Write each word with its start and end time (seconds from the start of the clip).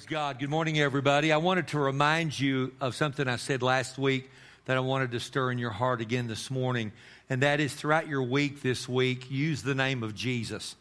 Praise 0.00 0.08
God. 0.08 0.38
Good 0.38 0.48
morning, 0.48 0.80
everybody. 0.80 1.30
I 1.30 1.36
wanted 1.36 1.68
to 1.68 1.78
remind 1.78 2.40
you 2.40 2.72
of 2.80 2.94
something 2.94 3.28
I 3.28 3.36
said 3.36 3.62
last 3.62 3.98
week 3.98 4.30
that 4.64 4.78
I 4.78 4.80
wanted 4.80 5.10
to 5.10 5.20
stir 5.20 5.50
in 5.50 5.58
your 5.58 5.72
heart 5.72 6.00
again 6.00 6.26
this 6.26 6.50
morning, 6.50 6.92
and 7.28 7.42
that 7.42 7.60
is 7.60 7.74
throughout 7.74 8.08
your 8.08 8.22
week 8.22 8.62
this 8.62 8.88
week, 8.88 9.30
use 9.30 9.60
the 9.60 9.74
name 9.74 10.02
of 10.02 10.14
Jesus. 10.14 10.74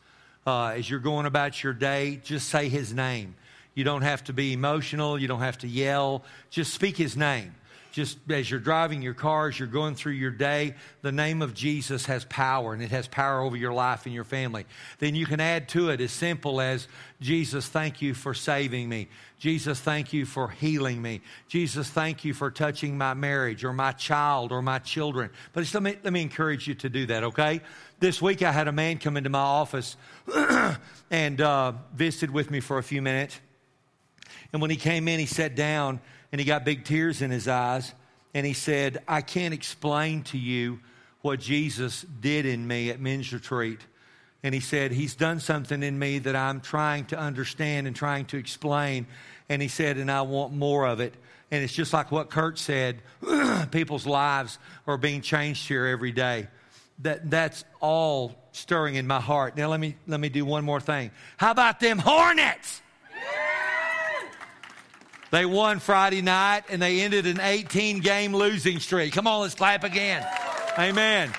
Uh, 0.47 0.67
as 0.67 0.89
you're 0.89 1.01
going 1.01 1.25
about 1.25 1.61
your 1.61 1.73
day, 1.73 2.21
just 2.23 2.47
say 2.47 2.69
his 2.69 2.93
name. 2.93 3.35
You 3.75 3.83
don't 3.83 4.03
have 4.03 4.23
to 4.23 4.31
be 4.31 4.53
emotional, 4.53 5.19
you 5.19 5.27
don't 5.27 5.41
have 5.41 5.57
to 5.59 5.67
yell, 5.67 6.23
just 6.49 6.73
speak 6.73 6.95
his 6.95 7.17
name 7.17 7.53
just 7.91 8.17
as 8.29 8.49
you're 8.49 8.59
driving 8.59 9.01
your 9.01 9.13
car, 9.13 9.47
as 9.47 9.57
you're 9.57 9.67
going 9.67 9.95
through 9.95 10.13
your 10.13 10.31
day, 10.31 10.75
the 11.01 11.11
name 11.11 11.41
of 11.41 11.53
Jesus 11.53 12.05
has 12.05 12.25
power 12.25 12.73
and 12.73 12.81
it 12.81 12.91
has 12.91 13.07
power 13.07 13.41
over 13.41 13.55
your 13.55 13.73
life 13.73 14.05
and 14.05 14.13
your 14.13 14.23
family. 14.23 14.65
Then 14.99 15.15
you 15.15 15.25
can 15.25 15.39
add 15.39 15.69
to 15.69 15.89
it 15.89 16.01
as 16.01 16.11
simple 16.11 16.61
as 16.61 16.87
Jesus, 17.19 17.67
thank 17.67 18.01
you 18.01 18.13
for 18.13 18.33
saving 18.33 18.87
me. 18.87 19.07
Jesus, 19.39 19.79
thank 19.79 20.13
you 20.13 20.25
for 20.25 20.49
healing 20.49 21.01
me. 21.01 21.21
Jesus, 21.47 21.89
thank 21.89 22.23
you 22.25 22.33
for 22.33 22.51
touching 22.51 22.97
my 22.97 23.13
marriage 23.13 23.63
or 23.63 23.73
my 23.73 23.91
child 23.93 24.51
or 24.51 24.61
my 24.61 24.79
children. 24.79 25.29
But 25.53 25.73
let 25.73 25.83
me, 25.83 25.97
let 26.03 26.13
me 26.13 26.21
encourage 26.21 26.67
you 26.67 26.75
to 26.75 26.89
do 26.89 27.05
that, 27.07 27.23
okay? 27.23 27.61
This 27.99 28.21
week 28.21 28.43
I 28.43 28.51
had 28.51 28.67
a 28.67 28.71
man 28.71 28.97
come 28.97 29.17
into 29.17 29.29
my 29.29 29.39
office 29.39 29.97
and 31.11 31.41
uh, 31.41 31.73
visited 31.93 32.31
with 32.31 32.51
me 32.51 32.59
for 32.59 32.77
a 32.77 32.83
few 32.83 33.01
minutes. 33.01 33.39
And 34.51 34.61
when 34.61 34.71
he 34.71 34.77
came 34.77 35.07
in, 35.07 35.19
he 35.19 35.25
sat 35.25 35.55
down 35.55 35.99
and 36.31 36.39
he 36.39 36.45
got 36.45 36.65
big 36.65 36.85
tears 36.85 37.21
in 37.21 37.31
his 37.31 37.47
eyes. 37.47 37.93
And 38.33 38.45
he 38.45 38.53
said, 38.53 39.03
I 39.07 39.21
can't 39.21 39.53
explain 39.53 40.23
to 40.25 40.37
you 40.37 40.79
what 41.21 41.39
Jesus 41.39 42.05
did 42.21 42.45
in 42.45 42.67
me 42.67 42.89
at 42.89 42.99
men's 42.99 43.33
retreat. 43.33 43.79
And 44.43 44.53
he 44.53 44.61
said, 44.61 44.91
He's 44.91 45.15
done 45.15 45.39
something 45.39 45.83
in 45.83 45.97
me 45.97 46.19
that 46.19 46.35
I'm 46.35 46.61
trying 46.61 47.05
to 47.05 47.19
understand 47.19 47.87
and 47.87 47.95
trying 47.95 48.25
to 48.27 48.37
explain. 48.37 49.07
And 49.49 49.61
he 49.61 49.67
said, 49.67 49.97
And 49.97 50.11
I 50.11 50.21
want 50.21 50.53
more 50.53 50.85
of 50.85 50.99
it. 50.99 51.13
And 51.51 51.63
it's 51.63 51.73
just 51.73 51.93
like 51.93 52.11
what 52.11 52.29
Kurt 52.29 52.59
said 52.59 53.01
people's 53.71 54.05
lives 54.05 54.59
are 54.85 54.97
being 54.97 55.21
changed 55.21 55.67
here 55.67 55.87
every 55.87 56.11
day. 56.11 56.47
That, 56.99 57.29
that's 57.29 57.63
all 57.79 58.35
stirring 58.51 58.95
in 58.95 59.07
my 59.07 59.21
heart. 59.21 59.57
Now, 59.57 59.69
let 59.69 59.79
me, 59.79 59.95
let 60.05 60.19
me 60.19 60.29
do 60.29 60.45
one 60.45 60.63
more 60.63 60.81
thing. 60.81 61.11
How 61.37 61.51
about 61.51 61.79
them 61.79 61.97
Hornets? 61.97 62.81
They 65.31 65.45
won 65.45 65.79
Friday 65.79 66.21
night 66.21 66.63
and 66.69 66.81
they 66.81 67.01
ended 67.01 67.27
an 67.27 67.39
18 67.39 67.99
game 67.99 68.35
losing 68.35 68.79
streak. 68.79 69.13
Come 69.13 69.27
on, 69.27 69.41
let's 69.41 69.55
clap 69.55 69.83
again. 69.83 70.25
Amen. 70.77 71.29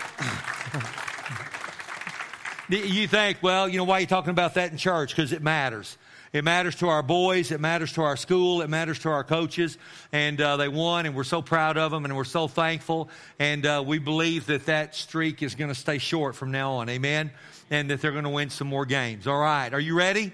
you 2.69 3.09
think, 3.09 3.39
well, 3.43 3.69
you 3.69 3.79
know, 3.79 3.85
why 3.85 3.99
are 3.99 4.01
you 4.01 4.07
talking 4.07 4.31
about 4.31 4.55
that 4.55 4.71
in 4.71 4.79
church? 4.79 5.15
Because 5.15 5.33
it 5.33 5.43
matters. 5.43 5.99
It 6.33 6.45
matters 6.45 6.77
to 6.77 6.89
our 6.89 7.03
boys. 7.03 7.51
It 7.51 7.61
matters 7.61 7.95
to 7.95 8.03
our 8.03 8.17
school. 8.17 8.63
It 8.63 8.71
matters 8.71 9.01
to 9.01 9.09
our 9.09 9.25
coaches. 9.25 9.77
And 10.13 10.41
uh, 10.41 10.59
they 10.59 10.69
won, 10.69 11.07
and 11.07 11.17
we're 11.17 11.25
so 11.25 11.43
proud 11.43 11.77
of 11.77 11.91
them, 11.91 12.05
and 12.05 12.17
we're 12.17 12.23
so 12.23 12.47
thankful. 12.47 13.11
And 13.41 13.67
uh, 13.67 13.83
we 13.85 13.99
believe 13.99 14.47
that 14.47 14.67
that 14.67 14.95
streak 14.95 15.43
is 15.43 15.57
going 15.57 15.71
to 15.71 15.75
stay 15.75 15.99
short 15.99 16.37
from 16.37 16.53
now 16.53 16.75
on. 16.75 16.89
Amen. 16.89 17.33
And 17.71 17.91
that 17.91 18.01
they're 18.01 18.13
going 18.13 18.25
to 18.25 18.31
win 18.31 18.51
some 18.51 18.69
more 18.69 18.87
games. 18.87 19.27
All 19.27 19.41
right. 19.41 19.75
Are 19.75 19.81
you 19.81 19.97
ready? 19.97 20.33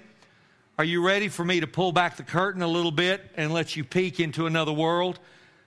Are 0.79 0.85
you 0.85 1.03
ready 1.03 1.27
for 1.27 1.43
me 1.43 1.59
to 1.59 1.65
pull 1.65 1.91
back 1.91 2.17
the 2.17 2.23
curtain 2.23 2.61
a 2.61 2.67
little 2.67 2.91
bit 2.91 3.31
and 3.35 3.51
let 3.51 3.75
you 3.75 3.83
peek 3.83 4.19
into 4.19 4.45
another 4.45 4.71
world? 4.71 5.19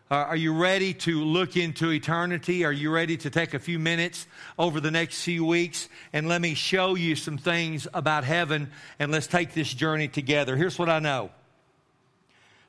Uh, 0.09 0.15
are 0.15 0.37
you 0.37 0.55
ready 0.55 0.95
to 0.95 1.25
look 1.25 1.57
into 1.57 1.91
eternity? 1.91 2.65
Are 2.65 2.71
you 2.71 2.93
ready 2.93 3.17
to 3.17 3.29
take 3.29 3.53
a 3.53 3.59
few 3.59 3.81
minutes 3.81 4.29
over 4.57 4.79
the 4.79 4.93
next 4.93 5.25
few 5.25 5.45
weeks 5.45 5.89
and 6.13 6.29
let 6.29 6.41
me 6.41 6.55
show 6.55 6.95
you 6.95 7.17
some 7.17 7.39
things 7.39 7.89
about 7.93 8.23
heaven 8.23 8.71
and 9.01 9.11
let's 9.11 9.27
take 9.27 9.53
this 9.53 9.75
journey 9.75 10.07
together? 10.07 10.57
Here's 10.57 10.79
what 10.79 10.89
I 10.89 11.01
know 11.01 11.31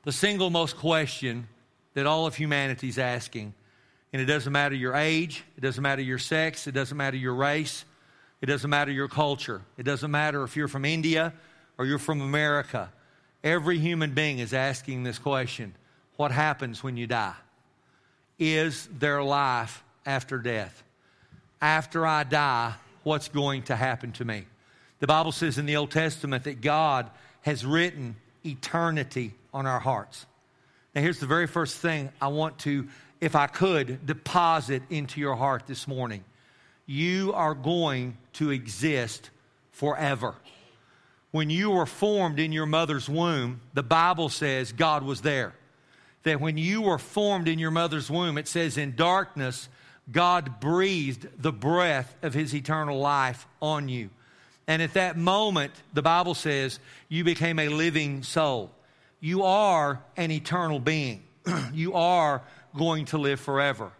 the 0.02 0.10
single 0.10 0.50
most 0.50 0.76
question 0.76 1.46
that 1.94 2.06
all 2.06 2.26
of 2.26 2.34
humanity 2.34 2.88
is 2.88 2.98
asking, 2.98 3.54
and 4.12 4.20
it 4.20 4.26
doesn't 4.26 4.52
matter 4.52 4.74
your 4.74 4.96
age, 4.96 5.44
it 5.56 5.60
doesn't 5.60 5.82
matter 5.82 6.02
your 6.02 6.18
sex, 6.18 6.66
it 6.66 6.72
doesn't 6.72 6.96
matter 6.96 7.16
your 7.16 7.36
race, 7.36 7.84
it 8.40 8.46
doesn't 8.46 8.68
matter 8.68 8.90
your 8.90 9.06
culture, 9.06 9.62
it 9.78 9.84
doesn't 9.84 10.10
matter 10.10 10.42
if 10.42 10.56
you're 10.56 10.66
from 10.66 10.84
India 10.84 11.32
or 11.82 11.84
you're 11.84 11.98
from 11.98 12.20
America, 12.20 12.92
every 13.42 13.76
human 13.76 14.14
being 14.14 14.38
is 14.38 14.54
asking 14.54 15.02
this 15.02 15.18
question 15.18 15.74
What 16.14 16.30
happens 16.30 16.84
when 16.84 16.96
you 16.96 17.08
die? 17.08 17.34
Is 18.38 18.88
there 18.96 19.20
life 19.20 19.82
after 20.06 20.38
death? 20.38 20.84
After 21.60 22.06
I 22.06 22.22
die, 22.22 22.74
what's 23.02 23.26
going 23.26 23.64
to 23.64 23.74
happen 23.74 24.12
to 24.12 24.24
me? 24.24 24.44
The 25.00 25.08
Bible 25.08 25.32
says 25.32 25.58
in 25.58 25.66
the 25.66 25.74
Old 25.74 25.90
Testament 25.90 26.44
that 26.44 26.60
God 26.60 27.10
has 27.40 27.66
written 27.66 28.14
eternity 28.46 29.34
on 29.52 29.66
our 29.66 29.80
hearts. 29.80 30.24
Now, 30.94 31.00
here's 31.00 31.18
the 31.18 31.26
very 31.26 31.48
first 31.48 31.78
thing 31.78 32.10
I 32.20 32.28
want 32.28 32.60
to, 32.60 32.86
if 33.20 33.34
I 33.34 33.48
could, 33.48 34.06
deposit 34.06 34.84
into 34.88 35.20
your 35.20 35.34
heart 35.34 35.64
this 35.66 35.88
morning. 35.88 36.22
You 36.86 37.32
are 37.32 37.54
going 37.54 38.18
to 38.34 38.50
exist 38.50 39.30
forever. 39.72 40.36
When 41.32 41.48
you 41.48 41.70
were 41.70 41.86
formed 41.86 42.38
in 42.38 42.52
your 42.52 42.66
mother's 42.66 43.08
womb, 43.08 43.62
the 43.72 43.82
Bible 43.82 44.28
says 44.28 44.70
God 44.70 45.02
was 45.02 45.22
there. 45.22 45.54
That 46.24 46.40
when 46.40 46.56
you 46.56 46.82
were 46.82 46.98
formed 46.98 47.48
in 47.48 47.58
your 47.58 47.70
mother's 47.70 48.10
womb, 48.10 48.38
it 48.38 48.46
says 48.46 48.76
in 48.76 48.94
darkness, 48.94 49.68
God 50.10 50.60
breathed 50.60 51.26
the 51.38 51.52
breath 51.52 52.14
of 52.22 52.34
his 52.34 52.54
eternal 52.54 52.98
life 52.98 53.46
on 53.60 53.88
you. 53.88 54.10
And 54.68 54.82
at 54.82 54.94
that 54.94 55.16
moment, 55.16 55.72
the 55.92 56.02
Bible 56.02 56.34
says, 56.34 56.78
you 57.08 57.24
became 57.24 57.58
a 57.58 57.68
living 57.68 58.22
soul. 58.22 58.70
You 59.18 59.42
are 59.42 60.00
an 60.16 60.30
eternal 60.30 60.80
being. 60.80 61.22
you 61.72 61.94
are 61.94 62.42
going 62.76 63.06
to 63.06 63.18
live 63.18 63.40
forever. 63.40 63.90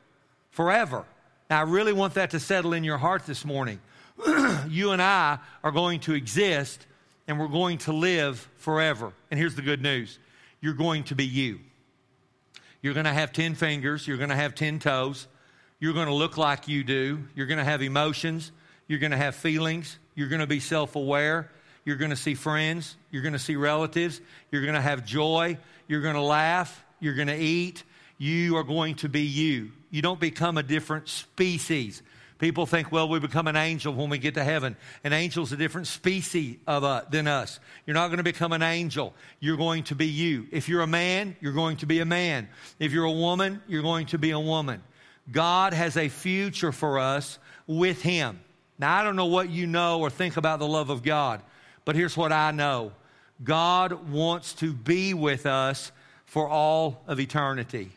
Forever. 0.51 1.05
Now, 1.49 1.61
I 1.61 1.63
really 1.63 1.93
want 1.93 2.15
that 2.15 2.31
to 2.31 2.41
settle 2.41 2.75
in 2.75 2.85
your 2.85 2.99
heart 2.99 3.25
this 3.27 3.45
morning. 3.45 3.81
you 4.69 4.91
and 4.91 5.01
I 5.01 5.39
are 5.65 5.73
going 5.73 6.01
to 6.01 6.13
exist 6.13 6.87
and 7.27 7.39
we're 7.39 7.49
going 7.49 7.79
to 7.79 7.93
live 7.93 8.49
forever. 8.57 9.13
And 9.31 9.39
here's 9.39 9.55
the 9.55 9.63
good 9.63 9.83
news 9.83 10.19
you're 10.61 10.75
going 10.75 11.05
to 11.05 11.15
be 11.15 11.27
you. 11.27 11.61
You're 12.81 12.95
going 12.95 13.07
to 13.07 13.13
have 13.13 13.33
10 13.33 13.55
fingers, 13.55 14.07
you're 14.07 14.17
going 14.17 14.31
to 14.31 14.37
have 14.37 14.55
10 14.55 14.81
toes, 14.81 15.29
you're 15.79 15.93
going 15.93 16.09
to 16.09 16.15
look 16.15 16.37
like 16.37 16.69
you 16.69 16.83
do, 16.83 17.25
you're 17.35 17.47
going 17.47 17.59
to 17.59 17.65
have 17.65 17.83
emotions, 17.83 18.51
you're 18.89 18.99
going 18.99 19.13
to 19.13 19.17
have 19.17 19.37
feelings, 19.37 19.99
you're 20.15 20.29
going 20.29 20.41
to 20.41 20.47
be 20.47 20.61
self 20.61 20.97
aware, 20.97 21.51
you're 21.85 21.97
going 21.97 22.11
to 22.11 22.17
see 22.17 22.35
friends, 22.35 22.97
you're 23.11 23.23
going 23.23 23.33
to 23.33 23.39
see 23.39 23.57
relatives, 23.57 24.21
you're 24.51 24.63
going 24.63 24.75
to 24.75 24.81
have 24.81 25.05
joy, 25.05 25.59
you're 25.89 26.01
going 26.01 26.15
to 26.15 26.23
laugh, 26.23 26.85
you're 27.03 27.15
going 27.15 27.29
to 27.29 27.37
eat. 27.37 27.83
You 28.17 28.57
are 28.57 28.63
going 28.63 28.95
to 28.97 29.09
be 29.09 29.23
you. 29.23 29.73
You 29.91 30.01
don't 30.01 30.21
become 30.21 30.57
a 30.57 30.63
different 30.63 31.09
species. 31.09 32.03
People 32.43 32.67
think, 32.67 32.91
well, 32.91 33.09
we 33.09 33.21
become 33.21 33.47
an 33.47 33.55
angel 33.55 33.95
when 33.95 34.11
we 34.11 34.19
get 34.19 34.35
to 34.35 34.43
heaven. 34.43 34.77
An 35.05 35.13
angel's 35.13 35.53
a 35.53 35.57
different 35.57 35.87
species 35.87 36.57
of, 36.67 36.83
uh, 36.83 37.03
than 37.09 37.29
us. 37.29 37.61
You're 37.87 37.95
not 37.95 38.09
going 38.09 38.17
to 38.17 38.25
become 38.25 38.51
an 38.51 38.65
angel. 38.65 39.15
You're 39.39 39.57
going 39.57 39.85
to 39.85 39.95
be 39.95 40.09
you. 40.09 40.49
If 40.51 40.69
you're 40.69 40.81
a 40.81 40.87
man, 40.89 41.37
you're 41.41 41.53
going 41.53 41.77
to 41.77 41.87
be 41.87 42.01
a 42.01 42.05
man. 42.05 42.49
If 42.81 42.91
you're 42.91 43.05
a 43.05 43.13
woman, 43.13 43.63
you're 43.69 43.85
going 43.85 44.07
to 44.07 44.19
be 44.19 44.33
a 44.33 44.41
woman. 44.41 44.83
God 45.31 45.73
has 45.73 45.97
a 45.97 46.09
future 46.09 46.73
for 46.73 46.99
us 46.99 47.39
with 47.69 48.03
Him. 48.03 48.41
Now, 48.77 48.99
I 48.99 49.05
don't 49.05 49.15
know 49.15 49.27
what 49.27 49.49
you 49.49 49.69
know 49.69 50.01
or 50.01 50.11
think 50.11 50.37
about 50.37 50.59
the 50.59 50.67
love 50.67 50.91
of 50.91 51.05
God, 51.05 51.43
but 51.85 51.95
here's 51.95 52.17
what 52.17 52.33
I 52.33 52.51
know 52.51 52.91
God 53.45 54.11
wants 54.11 54.55
to 54.55 54.73
be 54.73 55.15
with 55.15 55.47
us 55.47 55.93
for 56.25 56.49
all 56.49 57.05
of 57.07 57.21
eternity. 57.21 57.93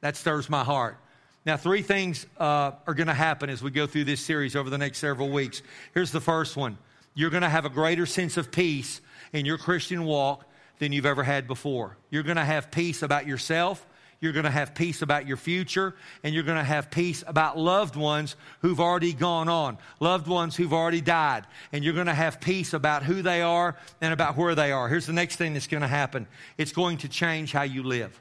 That 0.00 0.16
stirs 0.16 0.50
my 0.50 0.64
heart. 0.64 0.98
Now, 1.46 1.58
three 1.58 1.82
things 1.82 2.26
uh, 2.38 2.72
are 2.86 2.94
going 2.94 3.08
to 3.08 3.14
happen 3.14 3.50
as 3.50 3.62
we 3.62 3.70
go 3.70 3.86
through 3.86 4.04
this 4.04 4.20
series 4.20 4.56
over 4.56 4.70
the 4.70 4.78
next 4.78 4.98
several 4.98 5.28
weeks. 5.28 5.62
Here's 5.92 6.10
the 6.10 6.20
first 6.20 6.56
one 6.56 6.78
you're 7.14 7.30
going 7.30 7.42
to 7.42 7.48
have 7.48 7.64
a 7.64 7.70
greater 7.70 8.06
sense 8.06 8.36
of 8.36 8.50
peace 8.50 9.00
in 9.32 9.46
your 9.46 9.58
Christian 9.58 10.04
walk 10.04 10.44
than 10.78 10.92
you've 10.92 11.06
ever 11.06 11.22
had 11.22 11.46
before. 11.46 11.96
You're 12.10 12.22
going 12.22 12.36
to 12.36 12.44
have 12.44 12.70
peace 12.70 13.02
about 13.02 13.26
yourself. 13.26 13.86
You're 14.20 14.32
going 14.32 14.46
to 14.46 14.50
have 14.50 14.74
peace 14.74 15.02
about 15.02 15.26
your 15.26 15.36
future, 15.36 15.94
and 16.22 16.34
you're 16.34 16.44
going 16.44 16.56
to 16.56 16.64
have 16.64 16.90
peace 16.90 17.22
about 17.26 17.58
loved 17.58 17.94
ones 17.94 18.36
who've 18.60 18.80
already 18.80 19.12
gone 19.12 19.50
on, 19.50 19.76
loved 20.00 20.26
ones 20.26 20.56
who've 20.56 20.72
already 20.72 21.02
died. 21.02 21.46
And 21.72 21.84
you're 21.84 21.92
going 21.92 22.06
to 22.06 22.14
have 22.14 22.40
peace 22.40 22.72
about 22.72 23.02
who 23.02 23.20
they 23.20 23.42
are 23.42 23.76
and 24.00 24.14
about 24.14 24.38
where 24.38 24.54
they 24.54 24.72
are. 24.72 24.88
Here's 24.88 25.04
the 25.04 25.12
next 25.12 25.36
thing 25.36 25.52
that's 25.52 25.66
going 25.66 25.82
to 25.82 25.88
happen 25.88 26.26
it's 26.56 26.72
going 26.72 26.98
to 26.98 27.08
change 27.08 27.52
how 27.52 27.64
you 27.64 27.82
live. 27.82 28.18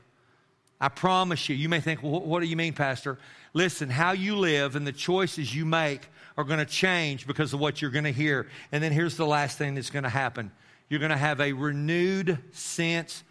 I 0.84 0.90
promise 0.90 1.48
you, 1.48 1.56
you 1.56 1.70
may 1.70 1.80
think, 1.80 2.04
well, 2.04 2.20
what 2.20 2.42
do 2.42 2.46
you 2.46 2.58
mean, 2.58 2.74
Pastor? 2.74 3.18
Listen, 3.54 3.90
how 3.90 4.12
you 4.12 4.36
live 4.36 4.76
and 4.76 4.86
the 4.86 4.92
choices 4.92 5.56
you 5.56 5.64
make 5.64 6.02
are 6.38 6.44
going 6.44 6.60
to 6.60 6.66
change 6.66 7.26
because 7.26 7.54
of 7.54 7.62
what 7.62 7.82
you're 7.82 7.90
going 7.90 8.04
to 8.04 8.12
hear. 8.12 8.48
And 8.70 8.84
then 8.84 8.92
here's 8.92 9.16
the 9.16 9.26
last 9.26 9.58
thing 9.58 9.76
that's 9.76 9.90
going 9.90 10.04
to 10.04 10.10
happen 10.10 10.52
you're 10.90 11.00
going 11.00 11.12
to 11.12 11.16
have 11.16 11.40
a 11.40 11.54
renewed 11.54 12.38
sense 12.52 13.24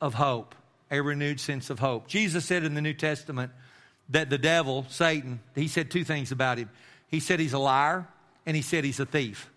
of 0.00 0.14
hope. 0.14 0.54
A 0.92 1.00
renewed 1.00 1.40
sense 1.40 1.68
of 1.68 1.80
hope. 1.80 2.06
Jesus 2.06 2.44
said 2.44 2.62
in 2.62 2.74
the 2.74 2.80
New 2.80 2.94
Testament 2.94 3.50
that 4.10 4.30
the 4.30 4.38
devil, 4.38 4.86
Satan, 4.88 5.40
he 5.56 5.66
said 5.66 5.90
two 5.90 6.04
things 6.04 6.30
about 6.30 6.58
him. 6.58 6.70
He 7.08 7.18
said 7.18 7.40
he's 7.40 7.54
a 7.54 7.58
liar 7.58 8.06
and 8.46 8.54
he 8.54 8.62
said 8.62 8.84
he's 8.84 9.00
a 9.00 9.06
thief. 9.06 9.50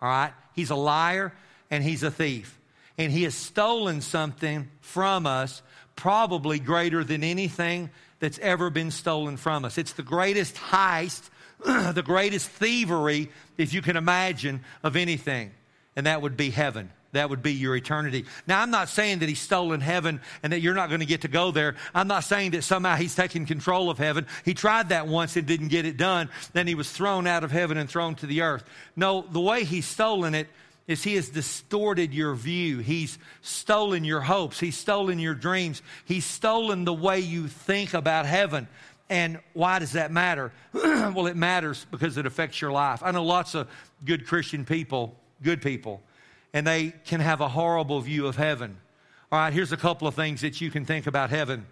All 0.00 0.08
right? 0.08 0.32
He's 0.54 0.70
a 0.70 0.76
liar 0.76 1.34
and 1.70 1.84
he's 1.84 2.02
a 2.02 2.10
thief. 2.10 2.58
and 2.98 3.12
he 3.12 3.24
has 3.24 3.34
stolen 3.34 4.00
something 4.00 4.70
from 4.80 5.26
us, 5.26 5.60
probably 5.96 6.58
greater 6.58 7.02
than 7.02 7.24
anything 7.24 7.90
that's 8.20 8.38
ever 8.38 8.70
been 8.70 8.90
stolen 8.90 9.36
from 9.36 9.64
us. 9.64 9.78
It's 9.78 9.94
the 9.94 10.02
greatest 10.02 10.54
heist, 10.56 11.28
the 11.64 12.02
greatest 12.04 12.48
thievery, 12.48 13.30
if 13.56 13.74
you 13.74 13.82
can 13.82 13.96
imagine, 13.96 14.62
of 14.82 14.96
anything, 14.96 15.52
and 15.96 16.06
that 16.06 16.22
would 16.22 16.36
be 16.36 16.50
heaven. 16.50 16.90
That 17.12 17.30
would 17.30 17.42
be 17.42 17.54
your 17.54 17.74
eternity. 17.74 18.26
Now, 18.46 18.60
I'm 18.60 18.70
not 18.70 18.90
saying 18.90 19.20
that 19.20 19.28
he's 19.28 19.40
stolen 19.40 19.80
heaven 19.80 20.20
and 20.42 20.52
that 20.52 20.60
you're 20.60 20.74
not 20.74 20.88
going 20.88 21.00
to 21.00 21.06
get 21.06 21.22
to 21.22 21.28
go 21.28 21.50
there. 21.50 21.76
I'm 21.94 22.08
not 22.08 22.24
saying 22.24 22.50
that 22.50 22.62
somehow 22.62 22.96
he's 22.96 23.14
taking 23.14 23.46
control 23.46 23.88
of 23.88 23.96
heaven. 23.96 24.26
He 24.44 24.52
tried 24.52 24.90
that 24.90 25.06
once 25.06 25.34
and 25.36 25.46
didn't 25.46 25.68
get 25.68 25.86
it 25.86 25.96
done. 25.96 26.28
Then 26.52 26.66
he 26.66 26.74
was 26.74 26.90
thrown 26.90 27.26
out 27.26 27.42
of 27.42 27.50
heaven 27.50 27.78
and 27.78 27.88
thrown 27.88 28.16
to 28.16 28.26
the 28.26 28.42
earth. 28.42 28.64
No, 28.96 29.22
the 29.22 29.40
way 29.40 29.64
he's 29.64 29.86
stolen 29.86 30.34
it 30.34 30.48
is 30.86 31.02
he 31.02 31.16
has 31.16 31.28
distorted 31.28 32.14
your 32.14 32.34
view. 32.34 32.78
He's 32.78 33.18
stolen 33.42 34.04
your 34.04 34.20
hopes. 34.20 34.60
He's 34.60 34.76
stolen 34.76 35.18
your 35.18 35.34
dreams. 35.34 35.82
He's 36.04 36.24
stolen 36.24 36.84
the 36.84 36.94
way 36.94 37.20
you 37.20 37.48
think 37.48 37.94
about 37.94 38.26
heaven. 38.26 38.68
And 39.08 39.40
why 39.52 39.78
does 39.78 39.92
that 39.92 40.10
matter? 40.12 40.52
well, 40.72 41.26
it 41.26 41.36
matters 41.36 41.86
because 41.90 42.16
it 42.16 42.26
affects 42.26 42.60
your 42.60 42.72
life. 42.72 43.02
I 43.02 43.10
know 43.10 43.24
lots 43.24 43.54
of 43.54 43.68
good 44.04 44.26
Christian 44.26 44.64
people, 44.64 45.16
good 45.42 45.60
people, 45.60 46.02
and 46.52 46.66
they 46.66 46.92
can 47.04 47.20
have 47.20 47.40
a 47.40 47.48
horrible 47.48 48.00
view 48.00 48.26
of 48.26 48.36
heaven. 48.36 48.76
All 49.32 49.38
right, 49.38 49.52
here's 49.52 49.72
a 49.72 49.76
couple 49.76 50.06
of 50.06 50.14
things 50.14 50.40
that 50.42 50.60
you 50.60 50.70
can 50.70 50.84
think 50.84 51.06
about 51.06 51.30
heaven. 51.30 51.66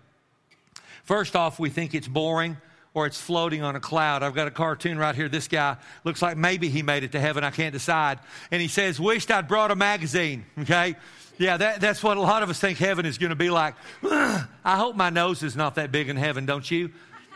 First 1.05 1.37
off, 1.37 1.59
we 1.59 1.71
think 1.71 1.95
it's 1.95 2.09
boring 2.09 2.57
or 2.95 3.07
it's 3.07 3.21
floating 3.21 3.63
on 3.63 3.75
a 3.75 3.81
cloud. 3.81 4.23
I've 4.23 4.35
got 4.35 4.47
a 4.47 4.53
cartoon 4.53 4.97
right 4.97 5.15
here. 5.15 5.29
This 5.29 5.49
guy 5.49 5.77
looks 6.05 6.23
like 6.23 6.37
maybe 6.37 6.69
he 6.69 6.83
made 6.83 7.03
it 7.03 7.13
to 7.13 7.21
heaven. 7.21 7.43
I 7.43 7.51
can't 7.51 7.73
decide. 7.73 8.21
And 8.53 8.63
he 8.63 8.69
says, 8.69 9.01
Wished 9.01 9.33
I'd 9.33 9.49
brought 9.49 9.73
a 9.73 9.77
magazine. 9.77 10.47
Okay? 10.61 10.95
Yeah, 11.37 11.57
that, 11.57 11.81
that's 11.81 12.03
what 12.05 12.17
a 12.17 12.21
lot 12.21 12.45
of 12.45 12.51
us 12.51 12.61
think 12.61 12.79
heaven 12.79 13.05
is 13.05 13.19
going 13.19 13.31
to 13.31 13.37
be 13.37 13.51
like. 13.51 13.75
I 14.05 14.47
hope 14.65 14.95
my 14.95 15.11
nose 15.11 15.43
is 15.43 15.57
not 15.57 15.75
that 15.75 15.91
big 15.91 16.09
in 16.09 16.17
heaven, 16.17 16.47
don't 16.47 16.71
you? 16.71 16.93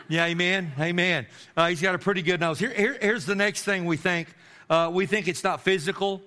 Yeah, 0.07 0.25
amen. 0.25 0.71
Amen. 0.79 1.27
Uh, 1.55 1.67
he's 1.67 1.81
got 1.81 1.93
a 1.93 1.99
pretty 1.99 2.21
good 2.21 2.39
nose. 2.39 2.57
Here, 2.57 2.73
here, 2.73 2.97
here's 2.99 3.25
the 3.25 3.35
next 3.35 3.63
thing 3.63 3.85
we 3.85 3.97
think 3.97 4.29
uh, 4.69 4.89
we 4.93 5.05
think 5.07 5.27
it's 5.27 5.43
not 5.43 5.61
physical. 5.61 6.21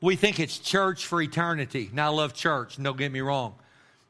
We 0.00 0.16
think 0.16 0.40
it's 0.40 0.58
church 0.58 1.06
for 1.06 1.20
eternity. 1.20 1.90
Now, 1.92 2.06
I 2.06 2.14
love 2.14 2.32
church, 2.34 2.82
don't 2.82 2.96
get 2.96 3.12
me 3.12 3.20
wrong, 3.20 3.54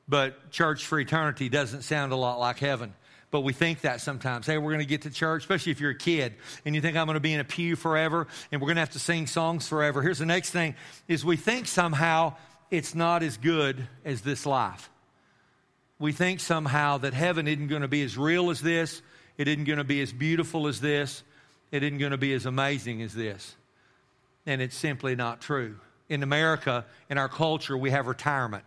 but 0.09 0.51
church 0.53 0.87
for 0.87 1.01
eternity 1.01 1.49
doesn't 1.49 1.83
sound 1.83 2.13
a 2.13 2.17
lot 2.17 2.39
like 2.39 2.61
heaven 2.61 2.95
but 3.31 3.41
we 3.43 3.53
think 3.53 3.83
that 3.83 4.01
sometimes. 4.01 4.47
Hey, 4.47 4.59
we're 4.59 4.73
going 4.73 4.85
to 4.85 4.89
get 4.89 5.03
to 5.03 5.11
church, 5.11 5.43
especially 5.43 5.73
if 5.73 5.81
you're 5.81 5.91
a 5.91 5.99
kid 5.99 6.35
and 6.65 6.75
you 6.75 6.81
think 6.81 6.97
I'm 6.97 7.07
going 7.07 7.15
to 7.15 7.21
be 7.21 7.33
in 7.33 7.41
a 7.41 7.45
pew 7.45 7.77
forever 7.77 8.27
and 8.51 8.61
we're 8.61 8.67
going 8.67 8.77
to 8.77 8.81
have 8.81 8.91
to 8.91 8.99
sing 8.99 9.27
songs 9.27 9.69
forever. 9.69 10.03
Here's 10.03 10.19
the 10.19 10.27
next 10.27 10.51
thing 10.51 10.75
is 11.07 11.25
we 11.25 11.37
think 11.37 11.69
somehow 11.69 12.35
it's 12.71 12.95
not 12.95 13.23
as 13.23 13.37
good 13.37 13.87
as 14.05 14.23
this 14.23 14.47
life. 14.47 14.91
We 15.99 16.13
think 16.13 16.41
somehow 16.41 16.99
that 16.99 17.15
heaven 17.15 17.47
isn't 17.47 17.69
going 17.69 17.83
to 17.83 17.89
be 17.89 18.03
as 18.03 18.17
real 18.17 18.51
as 18.51 18.61
this. 18.61 19.03
It 19.37 19.49
isn't 19.49 19.65
going 19.65 19.79
to 19.79 19.85
be 19.85 20.01
as 20.01 20.13
beautiful 20.13 20.67
as 20.67 20.81
this. 20.81 21.23
It 21.71 21.83
isn't 21.83 21.99
going 21.99 22.13
to 22.13 22.19
be 22.19 22.33
as 22.33 22.47
amazing 22.47 23.03
as 23.03 23.15
this. 23.15 23.55
And 24.47 24.61
it's 24.61 24.77
simply 24.77 25.15
not 25.15 25.41
true. 25.41 25.77
In 26.09 26.23
America, 26.23 26.85
in 27.09 27.19
our 27.19 27.29
culture, 27.29 27.77
we 27.77 27.91
have 27.91 28.07
retirement. 28.07 28.65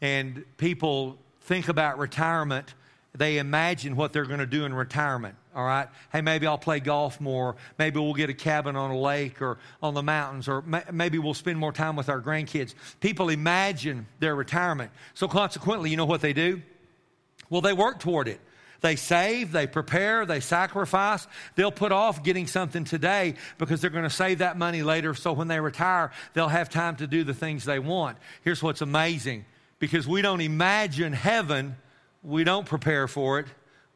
And 0.00 0.44
people 0.56 1.18
think 1.42 1.68
about 1.68 1.98
retirement 1.98 2.74
they 3.14 3.38
imagine 3.38 3.96
what 3.96 4.12
they're 4.12 4.24
going 4.24 4.38
to 4.40 4.46
do 4.46 4.64
in 4.64 4.72
retirement. 4.72 5.34
All 5.54 5.64
right. 5.64 5.88
Hey, 6.12 6.20
maybe 6.20 6.46
I'll 6.46 6.58
play 6.58 6.78
golf 6.78 7.20
more. 7.20 7.56
Maybe 7.76 7.98
we'll 7.98 8.14
get 8.14 8.30
a 8.30 8.34
cabin 8.34 8.76
on 8.76 8.92
a 8.92 8.98
lake 8.98 9.42
or 9.42 9.58
on 9.82 9.94
the 9.94 10.02
mountains, 10.02 10.48
or 10.48 10.62
maybe 10.92 11.18
we'll 11.18 11.34
spend 11.34 11.58
more 11.58 11.72
time 11.72 11.96
with 11.96 12.08
our 12.08 12.20
grandkids. 12.20 12.74
People 13.00 13.28
imagine 13.28 14.06
their 14.20 14.36
retirement. 14.36 14.92
So, 15.14 15.26
consequently, 15.26 15.90
you 15.90 15.96
know 15.96 16.04
what 16.04 16.20
they 16.20 16.32
do? 16.32 16.62
Well, 17.48 17.62
they 17.62 17.72
work 17.72 17.98
toward 17.98 18.28
it. 18.28 18.40
They 18.80 18.96
save, 18.96 19.50
they 19.50 19.66
prepare, 19.66 20.24
they 20.24 20.40
sacrifice. 20.40 21.26
They'll 21.56 21.72
put 21.72 21.92
off 21.92 22.22
getting 22.22 22.46
something 22.46 22.84
today 22.84 23.34
because 23.58 23.80
they're 23.80 23.90
going 23.90 24.04
to 24.04 24.10
save 24.10 24.38
that 24.38 24.56
money 24.56 24.84
later. 24.84 25.14
So, 25.14 25.32
when 25.32 25.48
they 25.48 25.58
retire, 25.58 26.12
they'll 26.34 26.46
have 26.46 26.70
time 26.70 26.94
to 26.96 27.08
do 27.08 27.24
the 27.24 27.34
things 27.34 27.64
they 27.64 27.80
want. 27.80 28.18
Here's 28.42 28.62
what's 28.62 28.82
amazing 28.82 29.46
because 29.80 30.06
we 30.06 30.22
don't 30.22 30.40
imagine 30.40 31.12
heaven 31.12 31.74
we 32.22 32.44
don't 32.44 32.66
prepare 32.66 33.08
for 33.08 33.38
it. 33.38 33.46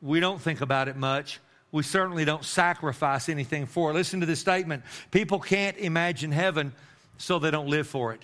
We 0.01 0.21
don't 0.21 0.41
think 0.41 0.61
about 0.61 0.89
it 0.89 0.97
much. 0.97 1.41
We 1.73 1.83
certainly 1.83 2.25
don't 2.25 2.45
sacrifice 2.45 3.29
anything 3.29 3.67
for 3.67 3.91
it. 3.91 3.95
Listen 3.95 4.21
to 4.21 4.27
this 4.27 4.41
statement 4.41 4.85
people 5.11 5.41
can't 5.41 5.77
imagine 5.77 6.31
heaven, 6.31 6.73
so 7.19 7.39
they 7.39 7.51
don't 7.51 7.69
live 7.69 7.87
for 7.87 8.13
it. 8.13 8.21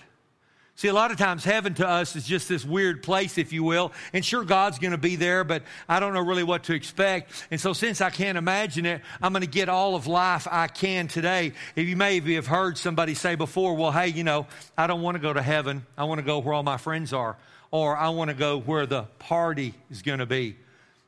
See, 0.75 0.87
a 0.87 0.93
lot 0.93 1.11
of 1.11 1.17
times 1.17 1.43
heaven 1.43 1.73
to 1.75 1.87
us 1.87 2.15
is 2.15 2.25
just 2.25 2.49
this 2.49 2.65
weird 2.65 3.03
place, 3.03 3.37
if 3.37 3.51
you 3.53 3.63
will. 3.63 3.91
And 4.13 4.23
sure, 4.23 4.43
God's 4.43 4.79
going 4.79 4.93
to 4.93 4.97
be 4.97 5.15
there, 5.15 5.43
but 5.43 5.63
I 5.87 5.99
don't 5.99 6.13
know 6.13 6.21
really 6.21 6.43
what 6.43 6.63
to 6.63 6.73
expect. 6.73 7.31
And 7.51 7.59
so, 7.59 7.73
since 7.73 8.01
I 8.01 8.09
can't 8.09 8.37
imagine 8.37 8.85
it, 8.85 9.01
I'm 9.21 9.33
going 9.33 9.43
to 9.43 9.49
get 9.49 9.69
all 9.69 9.95
of 9.95 10.07
life 10.07 10.47
I 10.49 10.67
can 10.67 11.07
today. 11.07 11.51
If 11.75 11.87
you 11.87 11.95
maybe 11.95 12.35
have 12.35 12.47
heard 12.47 12.77
somebody 12.77 13.13
say 13.13 13.35
before, 13.35 13.75
well, 13.75 13.91
hey, 13.91 14.07
you 14.07 14.23
know, 14.23 14.47
I 14.77 14.87
don't 14.87 15.01
want 15.01 15.15
to 15.15 15.21
go 15.21 15.33
to 15.33 15.41
heaven. 15.41 15.85
I 15.97 16.05
want 16.05 16.19
to 16.19 16.25
go 16.25 16.39
where 16.39 16.53
all 16.53 16.63
my 16.63 16.77
friends 16.77 17.13
are 17.13 17.37
or 17.71 17.97
I 17.97 18.09
want 18.09 18.29
to 18.29 18.35
go 18.35 18.59
where 18.59 18.85
the 18.85 19.03
party 19.17 19.73
is 19.89 20.01
going 20.01 20.19
to 20.19 20.25
be. 20.25 20.57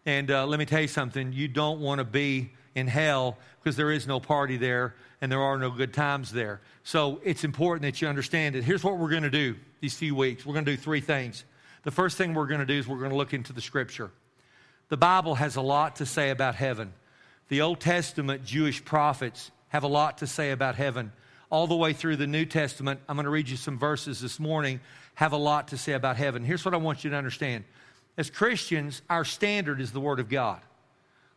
And 0.05 0.31
uh, 0.31 0.47
let 0.47 0.59
me 0.59 0.65
tell 0.65 0.81
you 0.81 0.87
something 0.87 1.33
you 1.33 1.47
don't 1.47 1.79
want 1.79 1.99
to 1.99 2.05
be 2.05 2.51
in 2.75 2.87
hell 2.87 3.37
because 3.61 3.75
there 3.75 3.91
is 3.91 4.07
no 4.07 4.19
party 4.19 4.57
there 4.57 4.95
and 5.21 5.31
there 5.31 5.41
are 5.41 5.57
no 5.57 5.69
good 5.69 5.93
times 5.93 6.31
there. 6.31 6.61
So 6.83 7.21
it's 7.23 7.43
important 7.43 7.83
that 7.83 8.01
you 8.01 8.07
understand 8.07 8.55
it. 8.55 8.63
Here's 8.63 8.83
what 8.83 8.97
we're 8.97 9.09
going 9.09 9.23
to 9.23 9.29
do 9.29 9.55
these 9.79 9.95
few 9.95 10.15
weeks 10.15 10.45
we're 10.45 10.53
going 10.53 10.65
to 10.65 10.71
do 10.71 10.77
three 10.77 11.01
things. 11.01 11.43
The 11.83 11.91
first 11.91 12.17
thing 12.17 12.33
we're 12.33 12.47
going 12.47 12.61
to 12.61 12.65
do 12.65 12.73
is 12.77 12.87
we're 12.87 12.99
going 12.99 13.11
to 13.11 13.17
look 13.17 13.33
into 13.33 13.53
the 13.53 13.61
scripture. 13.61 14.11
The 14.89 14.97
Bible 14.97 15.35
has 15.35 15.55
a 15.55 15.61
lot 15.61 15.97
to 15.97 16.05
say 16.05 16.29
about 16.29 16.55
heaven. 16.55 16.93
The 17.49 17.61
Old 17.61 17.79
Testament 17.79 18.45
Jewish 18.45 18.83
prophets 18.83 19.51
have 19.69 19.83
a 19.83 19.87
lot 19.87 20.19
to 20.19 20.27
say 20.27 20.51
about 20.51 20.75
heaven. 20.75 21.11
All 21.49 21.67
the 21.67 21.75
way 21.75 21.93
through 21.93 22.15
the 22.15 22.27
New 22.27 22.45
Testament, 22.45 22.99
I'm 23.07 23.15
going 23.15 23.25
to 23.25 23.29
read 23.29 23.49
you 23.49 23.57
some 23.57 23.77
verses 23.77 24.21
this 24.21 24.39
morning 24.39 24.79
have 25.15 25.31
a 25.31 25.37
lot 25.37 25.69
to 25.69 25.77
say 25.77 25.93
about 25.93 26.17
heaven. 26.17 26.43
Here's 26.43 26.65
what 26.65 26.73
I 26.73 26.77
want 26.77 27.03
you 27.03 27.09
to 27.11 27.15
understand. 27.15 27.63
As 28.17 28.29
Christians, 28.29 29.01
our 29.09 29.25
standard 29.25 29.81
is 29.81 29.91
the 29.91 29.99
Word 29.99 30.19
of 30.19 30.29
God. 30.29 30.61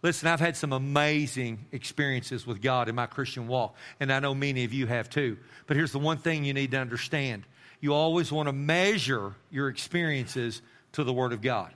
Listen, 0.02 0.28
I've 0.28 0.40
had 0.40 0.56
some 0.56 0.72
amazing 0.72 1.66
experiences 1.72 2.46
with 2.46 2.60
God 2.60 2.88
in 2.88 2.94
my 2.94 3.06
Christian 3.06 3.48
walk, 3.48 3.74
and 3.98 4.12
I 4.12 4.20
know 4.20 4.34
many 4.34 4.64
of 4.64 4.72
you 4.72 4.86
have 4.86 5.08
too. 5.08 5.38
But 5.66 5.76
here's 5.76 5.92
the 5.92 5.98
one 5.98 6.18
thing 6.18 6.44
you 6.44 6.54
need 6.54 6.70
to 6.72 6.78
understand 6.78 7.44
you 7.80 7.92
always 7.92 8.32
want 8.32 8.48
to 8.48 8.52
measure 8.52 9.34
your 9.50 9.68
experiences 9.68 10.62
to 10.92 11.04
the 11.04 11.12
Word 11.12 11.32
of 11.32 11.42
God. 11.42 11.72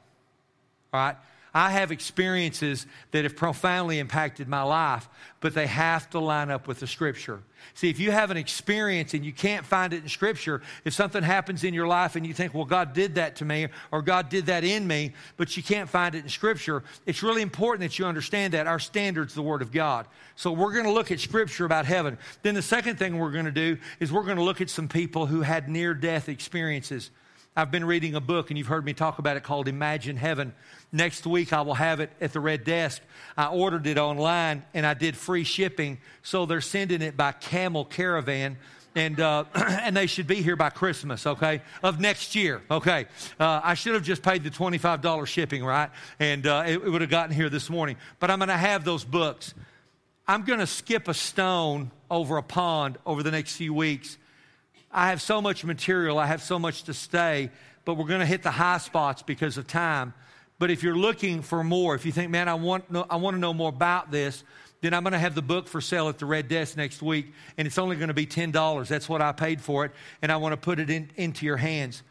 All 0.93 1.01
right? 1.01 1.17
I 1.53 1.71
have 1.71 1.91
experiences 1.91 2.87
that 3.11 3.25
have 3.25 3.37
profoundly 3.37 3.99
impacted 3.99 4.49
my 4.49 4.63
life, 4.63 5.09
but 5.41 5.55
they 5.55 5.67
have 5.67 6.09
to 6.11 6.21
line 6.21 6.51
up 6.51 6.69
with 6.69 6.81
the 6.81 6.87
Scripture. 6.87 7.43
See, 7.75 7.91
if 7.91 7.99
you 7.99 8.11
have 8.11 8.31
an 8.31 8.37
experience 8.37 9.15
and 9.15 9.25
you 9.25 9.33
can't 9.33 9.67
find 9.67 9.93
it 9.93 10.03
in 10.03 10.09
Scripture, 10.09 10.63
if 10.85 10.95
something 10.95 11.23
happens 11.23 11.65
in 11.65 11.75
your 11.75 11.87
life 11.87 12.15
and 12.15 12.27
you 12.27 12.33
think, 12.33 12.55
well, 12.55 12.65
God 12.65 12.93
did 12.93 13.17
that 13.17 13.37
to 13.37 13.45
me 13.45 13.69
or 13.91 14.01
God 14.01 14.29
did 14.29 14.47
that 14.47 14.65
in 14.65 14.87
me, 14.87 15.13
but 15.37 15.57
you 15.57 15.63
can't 15.63 15.89
find 15.89 16.15
it 16.15 16.23
in 16.23 16.29
Scripture, 16.29 16.83
it's 17.05 17.23
really 17.23 17.43
important 17.43 17.81
that 17.89 17.99
you 17.99 18.07
understand 18.07 18.55
that. 18.55 18.67
Our 18.67 18.79
standard's 18.79 19.35
the 19.35 19.43
Word 19.43 19.63
of 19.63 19.73
God. 19.73 20.07
So 20.37 20.53
we're 20.53 20.73
going 20.73 20.87
to 20.87 20.93
look 20.93 21.11
at 21.11 21.21
Scripture 21.21 21.65
about 21.65 21.85
heaven. 21.85 22.17
Then 22.43 22.55
the 22.55 22.63
second 22.63 22.99
thing 22.99 23.19
we're 23.19 23.33
going 23.33 23.45
to 23.47 23.51
do 23.51 23.77
is 23.99 24.13
we're 24.13 24.25
going 24.25 24.37
to 24.37 24.45
look 24.45 24.61
at 24.61 24.71
some 24.71 24.89
people 24.89 25.27
who 25.27 25.43
had 25.43 25.69
near 25.69 25.95
death 25.95 26.29
experiences. 26.29 27.11
I've 27.57 27.73
been 27.73 27.85
reading 27.85 28.15
a 28.15 28.21
book, 28.21 28.51
and 28.51 28.57
you've 28.57 28.69
heard 28.69 28.85
me 28.85 28.93
talk 28.93 29.19
about 29.19 29.37
it 29.37 29.43
called 29.43 29.67
Imagine 29.67 30.17
Heaven. 30.17 30.55
Next 30.93 31.27
week, 31.27 31.53
I 31.53 31.63
will 31.63 31.75
have 31.75 32.01
it 32.01 32.11
at 32.21 32.33
the 32.33 32.41
red 32.41 32.65
desk. 32.65 33.01
I 33.37 33.47
ordered 33.47 33.87
it 33.87 33.99
online, 33.99 34.65
and 34.75 34.85
I 34.85 34.95
did 34.95 35.17
free 35.17 35.45
shipping, 35.45 35.99
so 36.23 36.47
they're 36.47 36.61
sending 36.61 37.03
it 37.03 37.17
by 37.17 37.33
camel 37.33 37.85
caravan. 37.85 38.59
And, 38.97 39.21
uh, 39.21 39.45
and 39.55 39.97
they 39.97 40.07
should 40.07 40.27
be 40.27 40.43
here 40.43 40.57
by 40.57 40.71
Christmas, 40.71 41.27
okay, 41.27 41.63
of 41.83 42.01
next 42.01 42.35
year, 42.35 42.61
okay. 42.71 43.07
Uh, 43.39 43.61
I 43.63 43.75
should 43.75 43.95
have 43.95 44.03
just 44.03 44.23
paid 44.23 44.43
the 44.43 44.51
$25 44.51 45.27
shipping, 45.27 45.65
right? 45.65 45.91
And 46.19 46.47
uh, 46.47 46.65
it, 46.67 46.75
it 46.75 46.91
would 46.91 47.01
have 47.01 47.11
gotten 47.11 47.35
here 47.35 47.49
this 47.49 47.71
morning. 47.71 47.97
But 48.19 48.31
I'm 48.31 48.39
going 48.39 48.49
to 48.49 48.57
have 48.57 48.85
those 48.85 49.05
books. 49.05 49.55
I'm 50.27 50.43
going 50.43 50.59
to 50.59 50.67
skip 50.67 51.07
a 51.07 51.15
stone 51.15 51.93
over 52.11 52.37
a 52.37 52.43
pond 52.43 52.99
over 53.07 53.23
the 53.23 53.31
next 53.31 53.57
few 53.57 53.73
weeks 53.73 54.19
I 54.91 55.11
have 55.11 55.23
so 55.23 55.41
much 55.41 55.65
material, 55.65 56.19
I 56.19 56.27
have 56.27 56.43
so 56.43 56.59
much 56.59 56.85
to 56.85 56.95
stay, 56.95 57.51
but 57.85 57.95
we're 57.95 58.07
going 58.07 58.21
to 58.21 58.27
hit 58.27 58.43
the 58.43 58.51
high 58.51 58.79
spots 58.79 59.23
because 59.23 59.57
of 59.57 59.67
time. 59.67 60.15
But 60.61 60.71
if 60.71 60.83
you're 60.83 60.95
looking 60.95 61.41
for 61.41 61.65
more, 61.65 61.95
if 61.95 62.05
you 62.05 62.13
think, 62.13 62.31
man, 62.31 62.47
I 62.47 62.53
want, 62.53 62.85
I 63.09 63.17
want 63.17 63.35
to 63.35 63.41
know 63.41 63.55
more 63.55 63.71
about 63.71 64.11
this, 64.11 64.45
then 64.83 64.93
I'm 64.93 65.03
going 65.03 65.15
to 65.15 65.19
have 65.19 65.35
the 65.35 65.41
book 65.41 65.67
for 65.67 65.81
sale 65.81 66.11
at 66.11 66.19
the 66.19 66.27
Red 66.27 66.49
Desk 66.49 66.77
next 66.77 67.01
week, 67.01 67.33
and 67.57 67.67
it's 67.67 67.79
only 67.79 67.97
going 67.97 68.09
to 68.09 68.15
be 68.15 68.27
$10. 68.27 68.87
That's 68.87 69.09
what 69.09 69.23
I 69.23 69.33
paid 69.33 69.63
for 69.63 69.87
it, 69.87 69.93
and 70.21 70.31
I 70.31 70.37
want 70.37 70.53
to 70.53 70.59
put 70.59 70.79
it 70.79 70.91
in, 70.91 71.11
into 71.17 71.47
your 71.47 71.57
hands. 71.57 72.03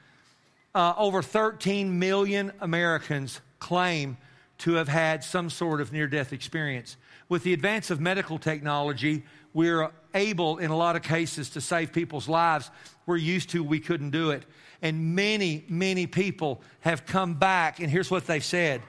Uh, 0.74 0.96
over 0.98 1.22
13 1.22 2.00
million 2.00 2.51
Americans 2.60 3.39
claim 3.60 4.18
to 4.60 4.74
have 4.74 4.88
had 4.88 5.24
some 5.24 5.51
sort 5.51 5.79
of 5.79 5.94
near 5.94 6.08
death 6.08 6.34
experience. 6.34 6.98
With 7.29 7.44
the 7.44 7.53
advance 7.53 7.91
of 7.91 8.01
medical 8.01 8.39
technology, 8.39 9.25
we're 9.53 9.91
able, 10.15 10.58
in 10.58 10.72
a 10.72 10.77
lot 10.77 10.96
of 10.96 11.03
cases, 11.03 11.51
to 11.51 11.62
save 11.62 11.94
people's 11.94 12.27
lives. 12.27 12.72
We're 13.06 13.18
used 13.18 13.51
to, 13.51 13.63
we 13.63 13.79
couldn't 13.79 14.10
do 14.10 14.32
it. 14.32 14.44
And 14.81 15.15
many, 15.15 15.65
many 15.67 16.07
people 16.07 16.62
have 16.81 17.05
come 17.05 17.33
back, 17.33 17.79
and 17.79 17.89
here's 17.89 18.09
what 18.09 18.25
they've 18.27 18.43
said 18.43 18.81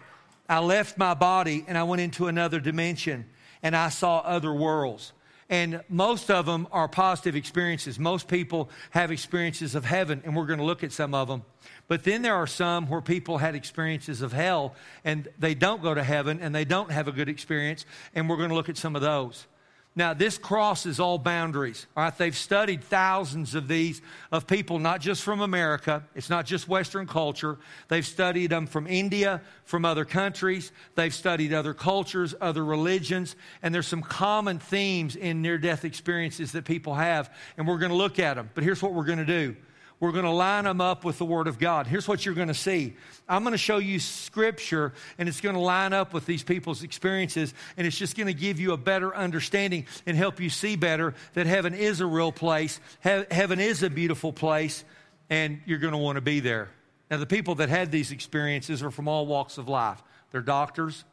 I 0.49 0.59
left 0.59 0.99
my 0.99 1.14
body 1.14 1.64
and 1.68 1.78
I 1.78 1.85
went 1.85 2.02
into 2.02 2.26
another 2.26 2.61
dimension 2.61 3.26
and 3.62 3.76
I 3.76 3.88
saw 3.88 4.18
other 4.18 4.52
worlds. 4.52 5.12
And 5.49 5.82
most 5.88 6.30
of 6.30 6.47
them 6.47 6.68
are 6.70 6.87
positive 6.87 7.35
experiences. 7.35 7.99
Most 7.99 8.28
people 8.28 8.70
have 8.90 9.11
experiences 9.11 9.75
of 9.75 9.85
heaven, 9.85 10.23
and 10.25 10.37
we're 10.37 10.47
going 10.47 10.61
to 10.61 10.64
look 10.64 10.85
at 10.85 10.92
some 10.92 11.12
of 11.12 11.26
them. 11.26 11.42
But 11.88 12.04
then 12.04 12.23
there 12.23 12.37
are 12.37 12.47
some 12.47 12.88
where 12.88 13.00
people 13.00 13.38
had 13.38 13.56
experiences 13.56 14.23
of 14.23 14.32
hell, 14.32 14.76
and 15.04 15.26
they 15.40 15.54
don't 15.54 15.82
go 15.82 15.92
to 15.92 16.04
heaven, 16.04 16.38
and 16.40 16.54
they 16.54 16.64
don't 16.64 16.92
have 16.92 17.09
a 17.09 17.12
good 17.12 17.28
experience, 17.28 17.85
and 18.14 18.30
we're 18.30 18.37
going 18.37 18.50
to 18.50 18.54
look 18.54 18.68
at 18.68 18.76
some 18.76 18.94
of 18.94 19.02
those. 19.02 19.49
Now, 19.97 20.14
this 20.14 20.38
crosses 20.38 21.00
all 21.00 21.18
boundaries. 21.18 21.87
All 21.97 22.04
right, 22.04 22.16
they've 22.16 22.37
studied 22.37 22.85
thousands 22.85 23.56
of 23.56 23.66
these 23.66 24.00
of 24.30 24.47
people, 24.47 24.78
not 24.78 25.00
just 25.00 25.23
from 25.23 25.40
America. 25.40 26.04
It's 26.14 26.30
not 26.30 26.47
just 26.47 26.68
Western 26.68 27.09
culture. 27.09 27.59
They've 27.88 28.06
studied 28.06 28.50
them 28.50 28.68
from 28.68 28.87
India, 28.87 29.40
from 29.64 29.85
other 29.85 30.04
countries. 30.04 30.70
They've 30.94 31.12
studied 31.12 31.52
other 31.52 31.75
cultures, 31.75 32.37
other 32.40 32.64
religions, 32.64 33.35
and 33.62 33.75
there's 33.75 33.88
some 33.88 34.02
common 34.02 34.61
themes 34.61 35.16
in 35.16 35.42
near-death 35.42 35.85
experiences 35.85 36.52
that 36.52 36.64
people 36.64 36.94
have, 36.94 37.35
and 37.56 37.66
we're 37.66 37.78
going 37.78 37.90
to 37.90 37.97
look 37.97 38.20
at 38.20 38.35
them. 38.35 38.49
But 38.54 38.62
here's 38.62 38.80
what 38.80 38.94
we're 38.94 39.04
going 39.04 39.18
to 39.18 39.25
do. 39.25 39.56
We're 40.00 40.12
going 40.12 40.25
to 40.25 40.30
line 40.30 40.64
them 40.64 40.80
up 40.80 41.04
with 41.04 41.19
the 41.19 41.26
Word 41.26 41.47
of 41.47 41.59
God. 41.59 41.87
Here's 41.87 42.09
what 42.09 42.25
you're 42.25 42.35
going 42.35 42.49
to 42.49 42.54
see 42.54 42.95
I'm 43.28 43.42
going 43.42 43.52
to 43.52 43.59
show 43.59 43.76
you 43.76 44.00
Scripture, 44.00 44.95
and 45.19 45.28
it's 45.28 45.42
going 45.42 45.54
to 45.54 45.61
line 45.61 45.92
up 45.92 46.14
with 46.14 46.25
these 46.25 46.42
people's 46.42 46.83
experiences, 46.83 47.52
and 47.76 47.87
it's 47.87 47.99
just 47.99 48.16
going 48.16 48.26
to 48.26 48.35
give 48.35 48.59
you 48.59 48.73
a 48.73 48.78
better 48.78 49.14
understanding 49.14 49.87
and 50.07 50.16
help 50.16 50.40
you 50.40 50.49
see 50.49 50.75
better 50.75 51.14
that 51.35 51.47
heaven 51.47 51.75
is 51.75 52.00
a 52.00 52.07
real 52.07 52.33
place, 52.33 52.80
heaven 53.00 53.61
is 53.61 53.83
a 53.83 53.90
beautiful 53.90 54.33
place, 54.33 54.85
and 55.28 55.61
you're 55.66 55.78
going 55.78 55.92
to 55.92 55.99
want 55.99 56.16
to 56.16 56.23
be 56.23 56.40
there. 56.40 56.71
Now, 57.11 57.19
the 57.19 57.26
people 57.26 57.57
that 57.57 57.69
had 57.69 57.92
these 57.92 58.11
experiences 58.11 58.83
are 58.83 58.90
from 58.90 59.07
all 59.07 59.26
walks 59.26 59.59
of 59.59 59.69
life. 59.69 60.02
They're 60.30 60.40
doctors, 60.40 61.04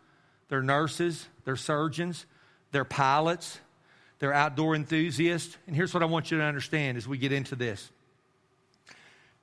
they're 0.47 0.61
nurses, 0.61 1.27
they're 1.43 1.55
surgeons, 1.55 2.25
they're 2.71 2.85
pilots, 2.85 3.59
they're 4.19 4.33
outdoor 4.33 4.75
enthusiasts. 4.75 5.57
And 5.67 5.75
here's 5.75 5.93
what 5.93 6.03
I 6.03 6.05
want 6.05 6.31
you 6.31 6.37
to 6.37 6.43
understand 6.43 6.97
as 6.97 7.07
we 7.07 7.17
get 7.17 7.31
into 7.33 7.55
this 7.55 7.91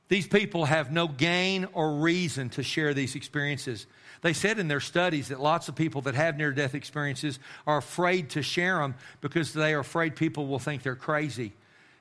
these 0.09 0.27
people 0.27 0.67
have 0.67 0.93
no 0.93 1.09
gain 1.09 1.67
or 1.73 1.95
reason 1.95 2.51
to 2.51 2.63
share 2.63 2.95
these 2.95 3.15
experiences. 3.15 3.87
They 4.23 4.33
said 4.33 4.59
in 4.59 4.69
their 4.69 4.81
studies 4.81 5.29
that 5.29 5.41
lots 5.41 5.69
of 5.69 5.75
people 5.75 6.03
that 6.03 6.15
have 6.15 6.37
near 6.37 6.53
death 6.53 6.75
experiences 6.75 7.39
are 7.67 7.79
afraid 7.79 8.31
to 8.31 8.43
share 8.43 8.79
them 8.79 8.95
because 9.21 9.53
they 9.53 9.75
are 9.75 9.81
afraid 9.81 10.17
people 10.17 10.47
will 10.47 10.59
think 10.59 10.83
they're 10.83 10.97
crazy. 10.97 11.53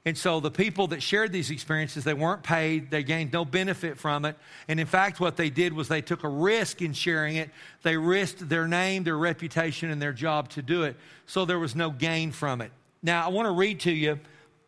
And 0.06 0.18
so 0.18 0.42
the 0.42 0.52
people 0.52 0.88
that 0.88 1.02
shared 1.02 1.32
these 1.32 1.50
experiences, 1.50 2.04
they 2.04 2.14
weren't 2.14 2.44
paid, 2.44 2.92
they 2.92 3.04
gained 3.04 3.32
no 3.32 3.46
benefit 3.46 3.98
from 3.98 4.26
it. 4.26 4.38
And 4.68 4.80
in 4.80 4.86
fact, 4.86 5.22
what 5.22 5.38
they 5.38 5.50
did 5.50 5.72
was 5.72 5.88
they 5.88 6.02
took 6.02 6.26
a 6.26 6.30
risk 6.30 6.82
in 6.82 6.92
sharing 6.92 7.38
it. 7.38 7.52
They 7.84 7.96
risked 7.96 8.50
their 8.50 8.68
name, 8.68 9.06
their 9.06 9.18
reputation, 9.18 9.90
and 9.92 10.02
their 10.02 10.12
job 10.12 10.50
to 10.52 10.62
do 10.62 10.84
it. 10.84 10.98
So 11.26 11.46
there 11.46 11.60
was 11.60 11.74
no 11.74 11.90
gain 11.90 12.34
from 12.34 12.60
it. 12.60 12.72
Now, 13.02 13.26
I 13.26 13.30
want 13.30 13.48
to 13.48 13.54
read 13.54 13.80
to 13.82 13.92
you 13.92 14.20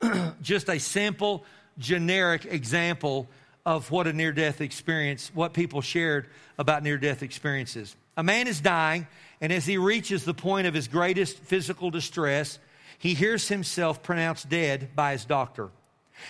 just 0.41 0.69
a 0.69 0.79
simple 0.79 1.43
generic 1.77 2.45
example 2.45 3.27
of 3.65 3.89
what 3.91 4.07
a 4.07 4.13
near 4.13 4.31
death 4.31 4.61
experience, 4.61 5.31
what 5.33 5.53
people 5.53 5.81
shared 5.81 6.27
about 6.57 6.83
near 6.83 6.97
death 6.97 7.23
experiences. 7.23 7.95
A 8.17 8.23
man 8.23 8.47
is 8.47 8.61
dying, 8.61 9.07
and 9.41 9.51
as 9.51 9.65
he 9.65 9.77
reaches 9.77 10.23
the 10.23 10.33
point 10.33 10.67
of 10.67 10.73
his 10.73 10.87
greatest 10.87 11.39
physical 11.39 11.89
distress, 11.89 12.59
he 12.99 13.13
hears 13.13 13.47
himself 13.47 14.03
pronounced 14.03 14.49
dead 14.49 14.89
by 14.95 15.11
his 15.13 15.25
doctor. 15.25 15.69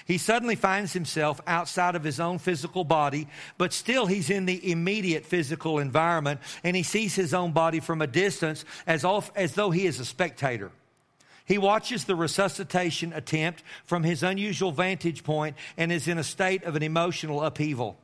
He 0.05 0.17
suddenly 0.17 0.55
finds 0.55 0.93
himself 0.93 1.39
outside 1.45 1.95
of 1.95 2.03
his 2.03 2.19
own 2.19 2.39
physical 2.39 2.83
body, 2.83 3.27
but 3.57 3.71
still 3.71 4.07
he's 4.07 4.31
in 4.31 4.45
the 4.45 4.71
immediate 4.71 5.25
physical 5.25 5.77
environment, 5.77 6.41
and 6.63 6.75
he 6.75 6.81
sees 6.81 7.13
his 7.13 7.33
own 7.33 7.51
body 7.51 7.79
from 7.79 8.01
a 8.01 8.07
distance 8.07 8.65
as, 8.87 9.05
off, 9.05 9.31
as 9.35 9.53
though 9.53 9.69
he 9.69 9.85
is 9.85 9.99
a 9.99 10.05
spectator. 10.05 10.71
He 11.45 11.57
watches 11.57 12.05
the 12.05 12.15
resuscitation 12.15 13.13
attempt 13.13 13.63
from 13.85 14.03
his 14.03 14.23
unusual 14.23 14.71
vantage 14.71 15.23
point 15.23 15.55
and 15.77 15.91
is 15.91 16.07
in 16.07 16.17
a 16.17 16.23
state 16.23 16.63
of 16.63 16.75
an 16.75 16.83
emotional 16.83 17.43
upheaval. 17.43 17.97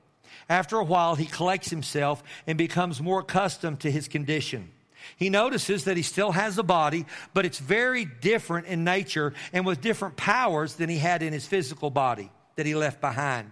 After 0.48 0.78
a 0.78 0.84
while, 0.84 1.16
he 1.16 1.26
collects 1.26 1.70
himself 1.70 2.24
and 2.46 2.58
becomes 2.58 3.02
more 3.02 3.22
accustomed 3.22 3.80
to 3.82 3.92
his 3.92 4.08
condition. 4.08 4.72
He 5.18 5.30
notices 5.30 5.86
that 5.86 5.98
he 5.98 6.04
still 6.04 6.32
has 6.32 6.58
a 6.58 6.64
body, 6.64 7.06
but 7.34 7.46
it's 7.46 7.58
very 7.58 8.06
different 8.06 8.68
in 8.68 8.84
nature 8.84 9.34
and 9.52 9.66
with 9.66 9.82
different 9.82 10.18
powers 10.18 10.76
than 10.76 10.90
he 10.90 10.98
had 10.98 11.24
in 11.24 11.34
his 11.34 11.48
physical 11.48 11.90
body 11.90 12.30
that 12.56 12.68
he 12.68 12.76
left 12.76 13.02
behind. 13.02 13.52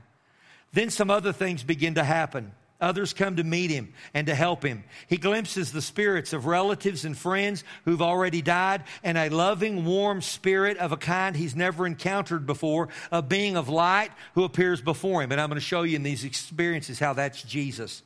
Then 0.71 0.91
some 0.91 1.09
other 1.09 1.33
things 1.33 1.63
begin 1.63 1.95
to 1.95 2.03
happen. 2.03 2.51
Others 2.81 3.11
come 3.11 3.35
to 3.35 3.43
meet 3.43 3.69
him 3.71 3.93
and 4.13 4.27
to 4.27 4.35
help 4.35 4.63
him. 4.63 4.85
He 5.07 5.17
glimpses 5.17 5.71
the 5.71 5.81
spirits 5.81 6.31
of 6.31 6.45
relatives 6.45 7.03
and 7.03 7.17
friends 7.17 7.65
who've 7.83 8.01
already 8.01 8.41
died 8.41 8.83
and 9.03 9.17
a 9.17 9.29
loving, 9.29 9.83
warm 9.83 10.21
spirit 10.21 10.77
of 10.77 10.93
a 10.93 10.97
kind 10.97 11.35
he's 11.35 11.57
never 11.57 11.85
encountered 11.85 12.45
before, 12.45 12.87
a 13.11 13.21
being 13.21 13.57
of 13.57 13.67
light 13.67 14.11
who 14.33 14.45
appears 14.45 14.81
before 14.81 15.21
him. 15.21 15.33
And 15.33 15.41
I'm 15.41 15.49
going 15.49 15.59
to 15.59 15.65
show 15.65 15.83
you 15.83 15.97
in 15.97 16.03
these 16.03 16.23
experiences 16.23 16.99
how 16.99 17.11
that's 17.13 17.41
Jesus. 17.43 18.01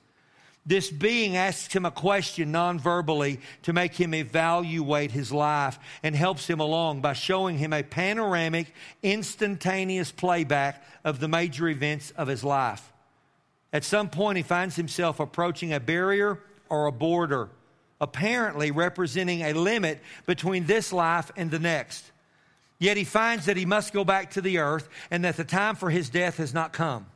This 0.65 0.89
being 0.89 1.35
asks 1.35 1.75
him 1.75 1.85
a 1.85 1.91
question 1.91 2.51
non 2.51 2.79
verbally 2.79 3.41
to 3.63 3.73
make 3.73 3.93
him 3.93 4.13
evaluate 4.13 5.11
his 5.11 5.31
life 5.31 5.77
and 6.01 6.15
helps 6.15 6.47
him 6.47 6.61
along 6.61 7.01
by 7.01 7.13
showing 7.13 7.57
him 7.57 7.73
a 7.73 7.83
panoramic, 7.83 8.73
instantaneous 9.03 10.11
playback 10.11 10.83
of 11.03 11.19
the 11.19 11.27
major 11.27 11.67
events 11.67 12.11
of 12.11 12.29
his 12.29 12.45
life. 12.45 12.92
At 13.73 13.83
some 13.83 14.09
point, 14.09 14.37
he 14.37 14.43
finds 14.43 14.75
himself 14.75 15.19
approaching 15.19 15.73
a 15.73 15.79
barrier 15.79 16.37
or 16.69 16.85
a 16.85 16.91
border, 16.91 17.49
apparently 17.99 18.69
representing 18.69 19.41
a 19.41 19.53
limit 19.53 19.99
between 20.27 20.67
this 20.67 20.93
life 20.93 21.31
and 21.35 21.49
the 21.49 21.59
next. 21.59 22.11
Yet 22.77 22.97
he 22.97 23.03
finds 23.03 23.47
that 23.47 23.57
he 23.57 23.65
must 23.65 23.91
go 23.91 24.03
back 24.05 24.31
to 24.31 24.41
the 24.41 24.59
earth 24.59 24.87
and 25.09 25.25
that 25.25 25.37
the 25.37 25.43
time 25.43 25.75
for 25.75 25.89
his 25.89 26.09
death 26.09 26.37
has 26.37 26.53
not 26.53 26.71
come. 26.71 27.07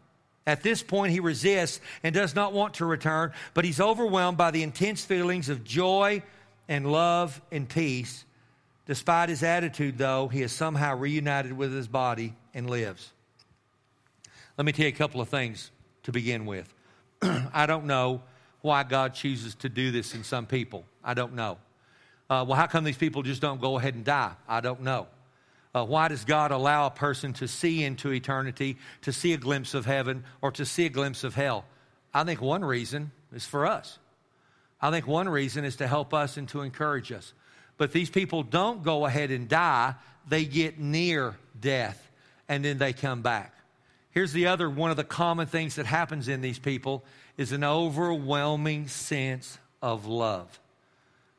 At 0.47 0.63
this 0.63 0.81
point, 0.81 1.11
he 1.11 1.19
resists 1.19 1.81
and 2.03 2.15
does 2.15 2.33
not 2.33 2.53
want 2.53 2.75
to 2.75 2.85
return, 2.85 3.33
but 3.53 3.65
he's 3.65 3.81
overwhelmed 3.81 4.37
by 4.37 4.49
the 4.49 4.63
intense 4.63 5.03
feelings 5.03 5.49
of 5.49 5.63
joy 5.63 6.23
and 6.69 6.89
love 6.91 7.39
and 7.51 7.67
peace. 7.67 8.23
Despite 8.85 9.27
his 9.27 9.43
attitude, 9.43 9.97
though, 9.97 10.29
he 10.29 10.41
is 10.41 10.53
somehow 10.53 10.95
reunited 10.95 11.51
with 11.51 11.73
his 11.73 11.89
body 11.89 12.33
and 12.53 12.69
lives. 12.69 13.11
Let 14.57 14.65
me 14.65 14.71
tell 14.71 14.85
you 14.85 14.93
a 14.93 14.95
couple 14.95 15.19
of 15.19 15.27
things 15.27 15.69
to 16.07 16.13
begin 16.13 16.45
with. 16.45 16.73
I 17.21 17.65
don't 17.65 17.83
know 17.83 18.21
why 18.61 18.83
God 18.83 19.13
chooses 19.13 19.55
to 19.55 19.67
do 19.67 19.91
this 19.91 20.15
in 20.15 20.23
some 20.23 20.45
people. 20.45 20.85
I 21.03 21.13
don't 21.13 21.33
know. 21.33 21.57
Uh, 22.29 22.45
well, 22.47 22.55
how 22.55 22.65
come 22.65 22.85
these 22.85 22.95
people 22.95 23.23
just 23.23 23.41
don't 23.41 23.59
go 23.59 23.77
ahead 23.77 23.93
and 23.93 24.05
die? 24.05 24.31
I 24.47 24.61
don't 24.61 24.83
know. 24.83 25.07
Uh, 25.75 25.83
why 25.83 26.07
does 26.07 26.23
God 26.23 26.51
allow 26.51 26.85
a 26.85 26.91
person 26.91 27.33
to 27.33 27.47
see 27.49 27.83
into 27.83 28.13
eternity, 28.13 28.77
to 29.01 29.11
see 29.11 29.33
a 29.33 29.37
glimpse 29.37 29.73
of 29.73 29.85
heaven, 29.85 30.23
or 30.41 30.49
to 30.51 30.65
see 30.65 30.85
a 30.85 30.89
glimpse 30.89 31.25
of 31.25 31.35
hell? 31.35 31.65
I 32.13 32.23
think 32.23 32.41
one 32.41 32.63
reason 32.63 33.11
is 33.33 33.45
for 33.45 33.65
us. 33.65 33.99
I 34.81 34.91
think 34.91 35.07
one 35.07 35.27
reason 35.27 35.65
is 35.65 35.75
to 35.75 35.87
help 35.87 36.13
us 36.13 36.37
and 36.37 36.47
to 36.49 36.61
encourage 36.61 37.11
us. 37.11 37.33
But 37.75 37.91
these 37.91 38.09
people 38.09 38.43
don't 38.43 38.81
go 38.81 39.05
ahead 39.05 39.29
and 39.29 39.49
die, 39.49 39.95
they 40.25 40.45
get 40.45 40.79
near 40.79 41.35
death, 41.59 42.01
and 42.47 42.63
then 42.63 42.77
they 42.77 42.93
come 42.93 43.21
back. 43.21 43.56
Here's 44.17 44.33
the 44.33 44.47
other 44.47 44.67
one 44.67 44.89
of 44.89 44.97
the 44.97 45.03
common 45.03 45.45
things 45.45 45.75
that 45.75 45.85
happens 45.85 46.27
in 46.27 46.41
these 46.41 46.57
people 46.57 47.03
is 47.37 47.51
an 47.51 47.63
overwhelming 47.63 48.87
sense 48.87 49.59
of 49.79 50.07
love. 50.07 50.59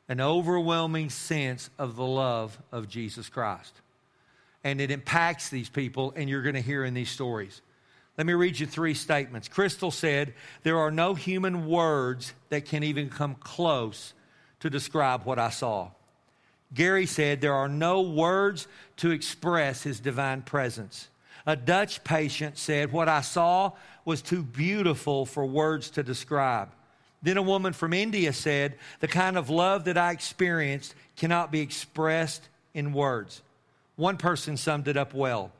An 0.07 0.21
overwhelming 0.21 1.09
sense 1.09 1.69
of 1.77 1.97
the 1.97 2.05
love 2.05 2.57
of 2.71 2.87
Jesus 2.87 3.27
Christ. 3.27 3.73
And 4.63 4.79
it 4.79 4.91
impacts 4.91 5.49
these 5.49 5.67
people, 5.67 6.13
and 6.15 6.29
you're 6.29 6.41
going 6.41 6.55
to 6.55 6.61
hear 6.61 6.85
in 6.85 6.93
these 6.93 7.09
stories. 7.09 7.61
Let 8.17 8.25
me 8.25 8.31
read 8.31 8.57
you 8.57 8.65
three 8.65 8.93
statements. 8.93 9.49
Crystal 9.49 9.91
said, 9.91 10.33
There 10.63 10.77
are 10.77 10.89
no 10.89 11.15
human 11.15 11.67
words 11.67 12.33
that 12.47 12.63
can 12.63 12.83
even 12.83 13.09
come 13.09 13.35
close 13.35 14.13
to 14.61 14.69
describe 14.69 15.25
what 15.25 15.37
I 15.37 15.49
saw. 15.49 15.89
Gary 16.73 17.07
said, 17.07 17.41
There 17.41 17.55
are 17.55 17.67
no 17.67 17.99
words 17.99 18.69
to 18.95 19.11
express 19.11 19.83
his 19.83 19.99
divine 19.99 20.43
presence. 20.43 21.09
A 21.49 21.55
Dutch 21.55 22.03
patient 22.03 22.59
said, 22.59 22.91
What 22.91 23.09
I 23.09 23.21
saw 23.21 23.71
was 24.05 24.21
too 24.21 24.43
beautiful 24.43 25.25
for 25.25 25.43
words 25.43 25.89
to 25.91 26.03
describe. 26.03 26.69
Then 27.23 27.37
a 27.37 27.41
woman 27.41 27.73
from 27.73 27.91
India 27.91 28.33
said, 28.33 28.75
The 28.99 29.07
kind 29.07 29.35
of 29.35 29.49
love 29.49 29.85
that 29.85 29.97
I 29.97 30.11
experienced 30.11 30.93
cannot 31.15 31.51
be 31.51 31.61
expressed 31.61 32.47
in 32.75 32.93
words. 32.93 33.41
One 33.95 34.17
person 34.17 34.57
summed 34.57 34.87
it 34.87 34.95
up 34.95 35.15
well. 35.15 35.51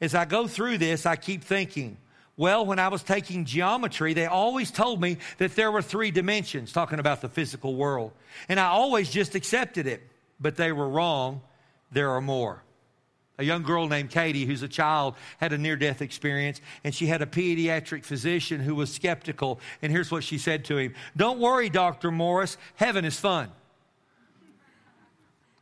As 0.00 0.14
I 0.14 0.24
go 0.24 0.46
through 0.46 0.78
this, 0.78 1.04
I 1.04 1.16
keep 1.16 1.42
thinking, 1.42 1.96
Well, 2.36 2.64
when 2.64 2.78
I 2.78 2.86
was 2.86 3.02
taking 3.02 3.44
geometry, 3.44 4.14
they 4.14 4.26
always 4.26 4.70
told 4.70 5.00
me 5.00 5.16
that 5.38 5.56
there 5.56 5.72
were 5.72 5.82
three 5.82 6.12
dimensions, 6.12 6.70
talking 6.70 7.00
about 7.00 7.22
the 7.22 7.28
physical 7.28 7.74
world. 7.74 8.12
And 8.48 8.60
I 8.60 8.66
always 8.66 9.10
just 9.10 9.34
accepted 9.34 9.88
it. 9.88 10.00
But 10.38 10.54
they 10.54 10.70
were 10.70 10.88
wrong. 10.88 11.40
There 11.90 12.12
are 12.12 12.20
more. 12.20 12.62
A 13.38 13.44
young 13.44 13.62
girl 13.62 13.86
named 13.86 14.10
Katie, 14.10 14.44
who's 14.44 14.62
a 14.62 14.68
child, 14.68 15.14
had 15.38 15.52
a 15.52 15.58
near 15.58 15.76
death 15.76 16.02
experience, 16.02 16.60
and 16.82 16.92
she 16.92 17.06
had 17.06 17.22
a 17.22 17.26
pediatric 17.26 18.04
physician 18.04 18.60
who 18.60 18.74
was 18.74 18.92
skeptical. 18.92 19.60
And 19.80 19.92
here's 19.92 20.10
what 20.10 20.24
she 20.24 20.38
said 20.38 20.64
to 20.66 20.76
him 20.76 20.94
Don't 21.16 21.38
worry, 21.38 21.68
Dr. 21.68 22.10
Morris, 22.10 22.56
heaven 22.74 23.04
is 23.04 23.18
fun. 23.18 23.50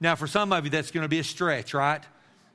Now, 0.01 0.15
for 0.15 0.27
some 0.27 0.53
of 0.53 0.65
you, 0.65 0.71
that's 0.71 0.91
going 0.91 1.05
to 1.05 1.09
be 1.09 1.19
a 1.19 1.25
stretch, 1.25 1.75
right? 1.75 2.03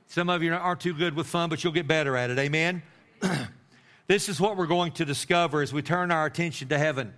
Some 0.08 0.28
of 0.28 0.42
you 0.42 0.52
aren't 0.52 0.80
too 0.80 0.94
good 0.94 1.14
with 1.14 1.26
fun, 1.26 1.48
but 1.48 1.62
you'll 1.62 1.72
get 1.72 1.88
better 1.88 2.16
at 2.16 2.30
it. 2.30 2.38
Amen? 2.38 2.82
this 4.06 4.28
is 4.28 4.40
what 4.40 4.56
we're 4.56 4.66
going 4.66 4.92
to 4.92 5.04
discover 5.04 5.62
as 5.62 5.72
we 5.72 5.82
turn 5.82 6.10
our 6.10 6.26
attention 6.26 6.68
to 6.68 6.78
heaven. 6.78 7.14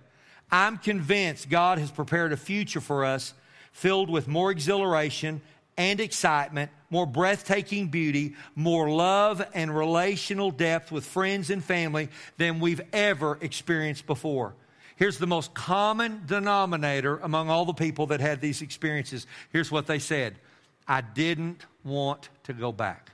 I'm 0.51 0.77
convinced 0.77 1.49
God 1.49 1.79
has 1.79 1.91
prepared 1.91 2.31
a 2.31 2.37
future 2.37 2.81
for 2.81 3.03
us 3.03 3.33
filled 3.71 4.09
with 4.09 4.27
more 4.27 4.51
exhilaration 4.51 5.41
and 5.75 5.99
excitement, 5.99 6.71
more 6.89 7.05
breathtaking 7.05 7.87
beauty, 7.87 8.35
more 8.55 8.89
love 8.89 9.45
and 9.53 9.75
relational 9.75 10.51
depth 10.51 10.91
with 10.91 11.05
friends 11.05 11.49
and 11.49 11.63
family 11.63 12.09
than 12.37 12.59
we've 12.59 12.81
ever 12.93 13.37
experienced 13.41 14.05
before. 14.05 14.53
Here's 14.95 15.17
the 15.17 15.27
most 15.27 15.53
common 15.53 16.21
denominator 16.25 17.17
among 17.17 17.49
all 17.49 17.65
the 17.65 17.73
people 17.73 18.07
that 18.07 18.21
had 18.21 18.39
these 18.39 18.61
experiences. 18.61 19.27
Here's 19.51 19.71
what 19.71 19.87
they 19.87 19.99
said 19.99 20.35
I 20.87 21.01
didn't 21.01 21.65
want 21.83 22.29
to 22.43 22.53
go 22.53 22.71
back. 22.71 23.11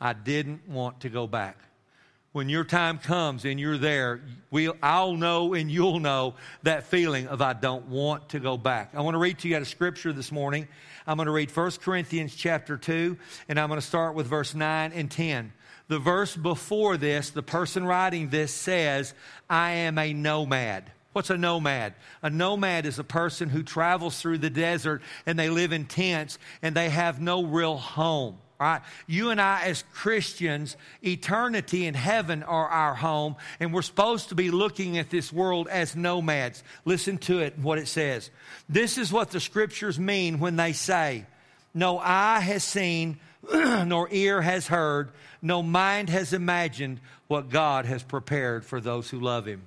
I 0.00 0.12
didn't 0.12 0.68
want 0.68 1.00
to 1.00 1.08
go 1.08 1.26
back. 1.26 1.58
When 2.32 2.48
your 2.48 2.64
time 2.64 2.98
comes 2.98 3.44
and 3.44 3.60
you're 3.60 3.78
there, 3.78 4.20
we'll, 4.50 4.76
I'll 4.82 5.14
know 5.14 5.54
and 5.54 5.70
you'll 5.70 6.00
know 6.00 6.34
that 6.64 6.84
feeling 6.84 7.28
of 7.28 7.40
I 7.40 7.52
don't 7.52 7.86
want 7.86 8.30
to 8.30 8.40
go 8.40 8.56
back. 8.56 8.90
I 8.92 9.02
want 9.02 9.14
to 9.14 9.18
read 9.18 9.38
to 9.40 9.48
you 9.48 9.54
out 9.54 9.62
of 9.62 9.68
scripture 9.68 10.12
this 10.12 10.32
morning. 10.32 10.66
I'm 11.06 11.16
going 11.16 11.26
to 11.26 11.32
read 11.32 11.54
1 11.54 11.70
Corinthians 11.82 12.34
chapter 12.34 12.76
2, 12.76 13.16
and 13.48 13.60
I'm 13.60 13.68
going 13.68 13.80
to 13.80 13.86
start 13.86 14.14
with 14.14 14.26
verse 14.26 14.54
9 14.54 14.92
and 14.92 15.10
10. 15.10 15.52
The 15.88 15.98
verse 15.98 16.34
before 16.34 16.96
this, 16.96 17.30
the 17.30 17.42
person 17.42 17.84
writing 17.84 18.30
this 18.30 18.52
says, 18.52 19.12
I 19.50 19.72
am 19.72 19.98
a 19.98 20.14
nomad. 20.14 20.90
What's 21.12 21.30
a 21.30 21.36
nomad? 21.36 21.94
A 22.22 22.30
nomad 22.30 22.86
is 22.86 22.98
a 22.98 23.04
person 23.04 23.48
who 23.50 23.62
travels 23.62 24.20
through 24.20 24.38
the 24.38 24.50
desert 24.50 25.02
and 25.26 25.38
they 25.38 25.50
live 25.50 25.72
in 25.72 25.84
tents 25.84 26.38
and 26.62 26.74
they 26.74 26.88
have 26.88 27.20
no 27.20 27.44
real 27.44 27.76
home. 27.76 28.38
Right? 28.64 28.80
You 29.06 29.28
and 29.28 29.42
I, 29.42 29.64
as 29.64 29.84
Christians, 29.92 30.78
eternity 31.02 31.84
in 31.84 31.92
heaven 31.92 32.42
are 32.42 32.66
our 32.66 32.94
home, 32.94 33.36
and 33.60 33.74
we're 33.74 33.82
supposed 33.82 34.30
to 34.30 34.34
be 34.34 34.50
looking 34.50 34.96
at 34.96 35.10
this 35.10 35.30
world 35.30 35.68
as 35.68 35.94
nomads. 35.94 36.62
Listen 36.86 37.18
to 37.18 37.40
it, 37.40 37.58
what 37.58 37.76
it 37.76 37.88
says. 37.88 38.30
This 38.66 38.96
is 38.96 39.12
what 39.12 39.32
the 39.32 39.40
scriptures 39.40 39.98
mean 39.98 40.38
when 40.38 40.56
they 40.56 40.72
say, 40.72 41.26
No 41.74 41.98
eye 41.98 42.40
has 42.40 42.64
seen, 42.64 43.20
nor 43.52 44.08
ear 44.10 44.40
has 44.40 44.66
heard, 44.66 45.10
no 45.42 45.62
mind 45.62 46.08
has 46.08 46.32
imagined 46.32 47.00
what 47.26 47.50
God 47.50 47.84
has 47.84 48.02
prepared 48.02 48.64
for 48.64 48.80
those 48.80 49.10
who 49.10 49.20
love 49.20 49.44
Him. 49.44 49.66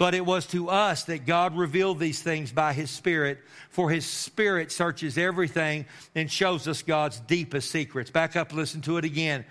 But 0.00 0.14
it 0.14 0.24
was 0.24 0.46
to 0.46 0.70
us 0.70 1.04
that 1.04 1.26
God 1.26 1.54
revealed 1.54 1.98
these 1.98 2.22
things 2.22 2.52
by 2.52 2.72
His 2.72 2.90
Spirit, 2.90 3.38
for 3.68 3.90
His 3.90 4.06
Spirit 4.06 4.72
searches 4.72 5.18
everything 5.18 5.84
and 6.14 6.32
shows 6.32 6.66
us 6.66 6.80
God's 6.80 7.20
deepest 7.20 7.70
secrets. 7.70 8.10
Back 8.10 8.34
up, 8.34 8.54
listen 8.54 8.80
to 8.80 8.96
it 8.96 9.04
again. 9.04 9.44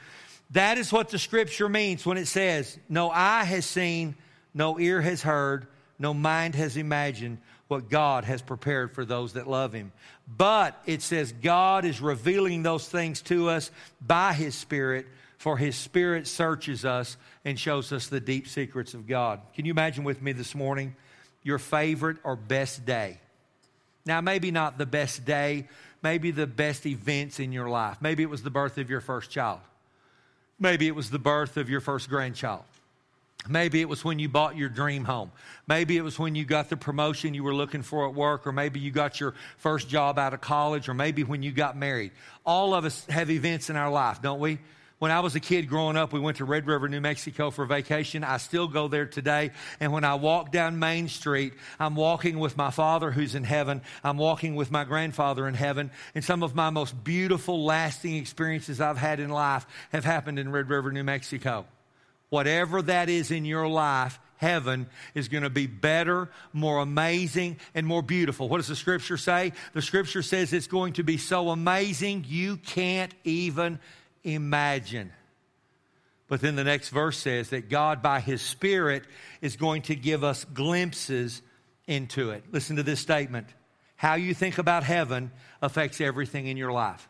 That 0.49 0.79
is 0.79 0.91
what 0.91 1.09
the 1.09 1.19
Scripture 1.19 1.69
means 1.69 2.03
when 2.03 2.17
it 2.17 2.25
says, 2.25 2.79
No 2.89 3.11
eye 3.11 3.43
has 3.43 3.63
seen, 3.63 4.15
no 4.55 4.79
ear 4.79 5.01
has 5.01 5.21
heard, 5.21 5.67
no 5.99 6.15
mind 6.15 6.55
has 6.55 6.77
imagined 6.77 7.37
what 7.67 7.87
God 7.87 8.23
has 8.23 8.41
prepared 8.41 8.95
for 8.95 9.05
those 9.05 9.33
that 9.33 9.47
love 9.47 9.71
Him. 9.71 9.91
But 10.27 10.81
it 10.87 11.03
says 11.03 11.31
God 11.31 11.85
is 11.85 12.01
revealing 12.01 12.63
those 12.63 12.89
things 12.89 13.21
to 13.23 13.49
us 13.49 13.69
by 14.01 14.33
His 14.33 14.55
Spirit 14.55 15.05
for 15.39 15.57
his 15.57 15.75
spirit 15.77 16.27
searches 16.27 16.83
us 16.83 17.15
and 17.45 17.57
shows 17.57 17.93
us 17.93 18.07
the 18.07 18.19
deep 18.19 18.45
secrets 18.45 18.93
of 18.93 19.07
God. 19.07 19.39
Can 19.55 19.65
you 19.65 19.71
imagine 19.71 20.03
with 20.03 20.21
me 20.21 20.33
this 20.33 20.53
morning 20.53 20.95
your 21.43 21.57
favorite 21.57 22.17
or 22.25 22.35
best 22.35 22.85
day? 22.85 23.19
Now, 24.05 24.19
maybe 24.19 24.51
not 24.51 24.77
the 24.77 24.85
best 24.85 25.23
day, 25.23 25.69
maybe 26.03 26.31
the 26.31 26.45
best 26.45 26.85
events 26.85 27.39
in 27.39 27.53
your 27.53 27.69
life. 27.69 27.97
Maybe 28.01 28.21
it 28.21 28.29
was 28.29 28.43
the 28.43 28.49
birth 28.49 28.77
of 28.77 28.89
your 28.89 28.99
first 28.99 29.31
child. 29.31 29.61
Maybe 30.59 30.87
it 30.87 30.95
was 30.95 31.09
the 31.09 31.19
birth 31.19 31.55
of 31.55 31.69
your 31.69 31.79
first 31.79 32.09
grandchild. 32.09 32.63
Maybe 33.47 33.79
it 33.79 33.87
was 33.87 34.03
when 34.03 34.19
you 34.19 34.27
bought 34.27 34.57
your 34.57 34.67
dream 34.67 35.05
home. 35.05 35.31
Maybe 35.67 35.95
it 35.95 36.01
was 36.01 36.19
when 36.19 36.35
you 36.35 36.43
got 36.43 36.69
the 36.69 36.75
promotion 36.75 37.33
you 37.33 37.45
were 37.45 37.55
looking 37.55 37.81
for 37.81 38.09
at 38.09 38.13
work, 38.13 38.45
or 38.45 38.51
maybe 38.51 38.81
you 38.81 38.91
got 38.91 39.21
your 39.21 39.35
first 39.55 39.87
job 39.87 40.19
out 40.19 40.33
of 40.33 40.41
college, 40.41 40.89
or 40.89 40.93
maybe 40.93 41.23
when 41.23 41.43
you 41.43 41.53
got 41.53 41.77
married. 41.77 42.11
All 42.45 42.73
of 42.73 42.83
us 42.83 43.05
have 43.05 43.29
events 43.29 43.69
in 43.69 43.77
our 43.77 43.89
life, 43.89 44.21
don't 44.21 44.41
we? 44.41 44.59
When 44.99 45.11
I 45.11 45.21
was 45.21 45.33
a 45.33 45.39
kid 45.39 45.69
growing 45.69 45.95
up, 45.95 46.11
we 46.11 46.19
went 46.19 46.37
to 46.37 46.45
Red 46.45 46.67
River, 46.67 46.89
New 46.89 46.99
Mexico 46.99 47.51
for 47.51 47.65
vacation. 47.65 48.25
I 48.25 48.35
still 48.35 48.67
go 48.67 48.89
there 48.89 49.05
today. 49.05 49.51
And 49.79 49.93
when 49.93 50.03
I 50.03 50.15
walk 50.15 50.51
down 50.51 50.77
Main 50.77 51.07
Street, 51.07 51.53
I'm 51.79 51.95
walking 51.95 52.37
with 52.37 52.57
my 52.57 52.69
father 52.69 53.09
who's 53.09 53.33
in 53.33 53.45
heaven. 53.45 53.81
I'm 54.03 54.17
walking 54.17 54.55
with 54.55 54.71
my 54.71 54.83
grandfather 54.83 55.47
in 55.47 55.53
heaven. 55.53 55.89
And 56.15 56.23
some 56.23 56.43
of 56.43 56.53
my 56.53 56.69
most 56.69 57.01
beautiful, 57.01 57.63
lasting 57.63 58.17
experiences 58.17 58.81
I've 58.81 58.97
had 58.97 59.21
in 59.21 59.29
life 59.29 59.65
have 59.93 60.03
happened 60.03 60.37
in 60.37 60.51
Red 60.51 60.69
River, 60.69 60.91
New 60.91 61.05
Mexico. 61.05 61.65
Whatever 62.27 62.81
that 62.81 63.07
is 63.07 63.31
in 63.31 63.45
your 63.45 63.69
life, 63.69 64.19
heaven 64.35 64.85
is 65.15 65.29
going 65.29 65.43
to 65.43 65.49
be 65.49 65.65
better, 65.65 66.29
more 66.51 66.79
amazing, 66.79 67.55
and 67.73 67.87
more 67.87 68.01
beautiful. 68.01 68.49
What 68.49 68.57
does 68.57 68.67
the 68.67 68.75
scripture 68.75 69.17
say? 69.17 69.53
The 69.71 69.81
scripture 69.81 70.23
says 70.23 70.51
it's 70.51 70.67
going 70.67 70.93
to 70.93 71.03
be 71.03 71.15
so 71.15 71.51
amazing 71.51 72.25
you 72.27 72.57
can't 72.57 73.13
even 73.23 73.79
imagine. 74.23 75.11
But 76.27 76.41
then 76.41 76.55
the 76.55 76.63
next 76.63 76.89
verse 76.89 77.17
says 77.17 77.49
that 77.49 77.69
God, 77.69 78.01
by 78.01 78.19
His 78.19 78.41
Spirit, 78.41 79.03
is 79.41 79.55
going 79.55 79.81
to 79.83 79.95
give 79.95 80.23
us 80.23 80.45
glimpses 80.45 81.41
into 81.87 82.29
it. 82.29 82.43
Listen 82.51 82.75
to 82.75 82.83
this 82.83 82.99
statement 82.99 83.47
How 83.95 84.13
you 84.15 84.33
think 84.33 84.57
about 84.57 84.83
heaven 84.83 85.31
affects 85.61 85.99
everything 85.99 86.47
in 86.47 86.55
your 86.55 86.71
life. 86.71 87.09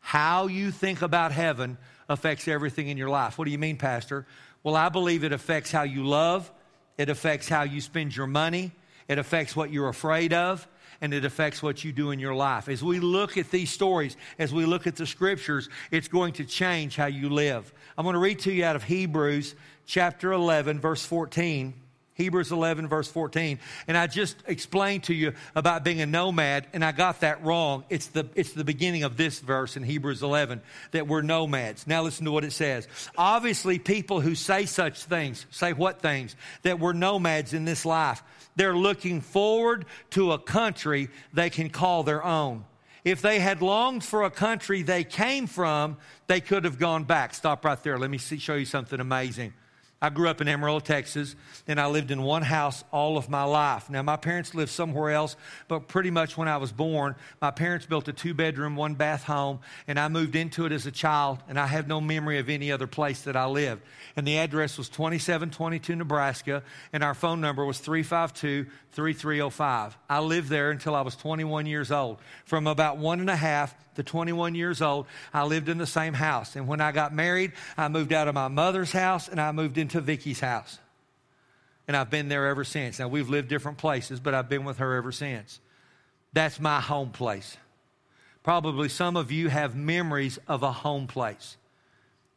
How 0.00 0.46
you 0.46 0.70
think 0.70 1.02
about 1.02 1.32
heaven 1.32 1.76
affects 2.08 2.48
everything 2.48 2.88
in 2.88 2.96
your 2.96 3.10
life. 3.10 3.36
What 3.36 3.44
do 3.44 3.50
you 3.50 3.58
mean, 3.58 3.76
Pastor? 3.76 4.26
Well, 4.62 4.76
I 4.76 4.88
believe 4.88 5.24
it 5.24 5.32
affects 5.32 5.70
how 5.70 5.82
you 5.82 6.06
love, 6.06 6.50
it 6.96 7.08
affects 7.08 7.48
how 7.48 7.62
you 7.62 7.80
spend 7.80 8.16
your 8.16 8.26
money, 8.26 8.72
it 9.08 9.18
affects 9.18 9.54
what 9.54 9.70
you're 9.70 9.88
afraid 9.88 10.32
of, 10.32 10.66
and 11.00 11.14
it 11.14 11.24
affects 11.24 11.62
what 11.62 11.84
you 11.84 11.92
do 11.92 12.10
in 12.10 12.18
your 12.18 12.34
life. 12.34 12.68
As 12.68 12.82
we 12.82 13.00
look 13.00 13.36
at 13.36 13.50
these 13.50 13.70
stories, 13.70 14.16
as 14.38 14.52
we 14.52 14.64
look 14.64 14.86
at 14.86 14.96
the 14.96 15.06
scriptures, 15.06 15.68
it's 15.90 16.08
going 16.08 16.34
to 16.34 16.44
change 16.44 16.96
how 16.96 17.06
you 17.06 17.28
live. 17.30 17.72
I'm 17.96 18.04
going 18.04 18.14
to 18.14 18.20
read 18.20 18.40
to 18.40 18.52
you 18.52 18.64
out 18.64 18.76
of 18.76 18.82
Hebrews 18.82 19.54
chapter 19.86 20.32
11, 20.32 20.80
verse 20.80 21.04
14. 21.04 21.74
Hebrews 22.18 22.50
11, 22.50 22.88
verse 22.88 23.08
14. 23.08 23.60
And 23.86 23.96
I 23.96 24.08
just 24.08 24.36
explained 24.48 25.04
to 25.04 25.14
you 25.14 25.34
about 25.54 25.84
being 25.84 26.00
a 26.00 26.06
nomad, 26.06 26.66
and 26.72 26.84
I 26.84 26.90
got 26.90 27.20
that 27.20 27.44
wrong. 27.44 27.84
It's 27.88 28.08
the, 28.08 28.28
it's 28.34 28.52
the 28.52 28.64
beginning 28.64 29.04
of 29.04 29.16
this 29.16 29.38
verse 29.38 29.76
in 29.76 29.84
Hebrews 29.84 30.24
11 30.24 30.60
that 30.90 31.06
we're 31.06 31.22
nomads. 31.22 31.86
Now 31.86 32.02
listen 32.02 32.24
to 32.24 32.32
what 32.32 32.42
it 32.42 32.52
says. 32.52 32.88
Obviously, 33.16 33.78
people 33.78 34.20
who 34.20 34.34
say 34.34 34.66
such 34.66 35.04
things, 35.04 35.46
say 35.52 35.72
what 35.72 36.02
things? 36.02 36.34
That 36.62 36.80
we're 36.80 36.92
nomads 36.92 37.54
in 37.54 37.64
this 37.64 37.86
life. 37.86 38.20
They're 38.58 38.76
looking 38.76 39.20
forward 39.20 39.86
to 40.10 40.32
a 40.32 40.38
country 40.38 41.10
they 41.32 41.48
can 41.48 41.70
call 41.70 42.02
their 42.02 42.24
own. 42.24 42.64
If 43.04 43.22
they 43.22 43.38
had 43.38 43.62
longed 43.62 44.02
for 44.02 44.24
a 44.24 44.30
country 44.30 44.82
they 44.82 45.04
came 45.04 45.46
from, 45.46 45.96
they 46.26 46.40
could 46.40 46.64
have 46.64 46.76
gone 46.76 47.04
back. 47.04 47.34
Stop 47.34 47.64
right 47.64 47.80
there. 47.84 47.96
Let 47.98 48.10
me 48.10 48.18
see, 48.18 48.36
show 48.36 48.56
you 48.56 48.64
something 48.64 48.98
amazing. 48.98 49.54
I 50.00 50.10
grew 50.10 50.28
up 50.28 50.40
in 50.40 50.46
Amarillo, 50.46 50.78
Texas, 50.78 51.34
and 51.66 51.80
I 51.80 51.88
lived 51.88 52.12
in 52.12 52.22
one 52.22 52.42
house 52.42 52.84
all 52.92 53.16
of 53.16 53.28
my 53.28 53.42
life. 53.42 53.90
Now, 53.90 54.02
my 54.02 54.16
parents 54.16 54.54
lived 54.54 54.70
somewhere 54.70 55.10
else, 55.10 55.34
but 55.66 55.88
pretty 55.88 56.10
much 56.10 56.36
when 56.36 56.46
I 56.46 56.58
was 56.58 56.70
born, 56.70 57.16
my 57.42 57.50
parents 57.50 57.84
built 57.84 58.06
a 58.06 58.12
two 58.12 58.32
bedroom, 58.32 58.76
one 58.76 58.94
bath 58.94 59.24
home, 59.24 59.58
and 59.88 59.98
I 59.98 60.06
moved 60.06 60.36
into 60.36 60.66
it 60.66 60.72
as 60.72 60.86
a 60.86 60.92
child, 60.92 61.42
and 61.48 61.58
I 61.58 61.66
have 61.66 61.88
no 61.88 62.00
memory 62.00 62.38
of 62.38 62.48
any 62.48 62.70
other 62.70 62.86
place 62.86 63.22
that 63.22 63.34
I 63.34 63.46
lived. 63.46 63.82
And 64.14 64.24
the 64.24 64.38
address 64.38 64.78
was 64.78 64.88
2722 64.88 65.96
Nebraska, 65.96 66.62
and 66.92 67.02
our 67.02 67.14
phone 67.14 67.40
number 67.40 67.64
was 67.64 67.80
352 67.80 68.70
3305. 68.92 69.98
I 70.08 70.20
lived 70.20 70.48
there 70.48 70.70
until 70.70 70.94
I 70.94 71.00
was 71.00 71.16
21 71.16 71.66
years 71.66 71.90
old. 71.90 72.18
From 72.44 72.68
about 72.68 72.98
one 72.98 73.18
and 73.18 73.30
a 73.30 73.36
half 73.36 73.74
to 73.98 74.04
21 74.04 74.54
years 74.54 74.80
old, 74.80 75.06
I 75.34 75.44
lived 75.44 75.68
in 75.68 75.76
the 75.76 75.86
same 75.86 76.14
house. 76.14 76.54
And 76.56 76.68
when 76.68 76.80
I 76.80 76.92
got 76.92 77.12
married, 77.12 77.52
I 77.76 77.88
moved 77.88 78.12
out 78.12 78.28
of 78.28 78.34
my 78.34 78.48
mother's 78.48 78.92
house 78.92 79.28
and 79.28 79.40
I 79.40 79.50
moved 79.52 79.76
into 79.76 80.00
Vicky's 80.00 80.40
house. 80.40 80.78
And 81.88 81.96
I've 81.96 82.08
been 82.08 82.28
there 82.28 82.46
ever 82.46 82.64
since. 82.64 83.00
Now, 83.00 83.08
we've 83.08 83.28
lived 83.28 83.48
different 83.48 83.78
places, 83.78 84.20
but 84.20 84.34
I've 84.34 84.48
been 84.48 84.64
with 84.64 84.78
her 84.78 84.94
ever 84.94 85.10
since. 85.10 85.60
That's 86.32 86.60
my 86.60 86.80
home 86.80 87.10
place. 87.10 87.56
Probably 88.44 88.88
some 88.88 89.16
of 89.16 89.32
you 89.32 89.48
have 89.48 89.74
memories 89.74 90.38
of 90.46 90.62
a 90.62 90.70
home 90.70 91.08
place. 91.08 91.56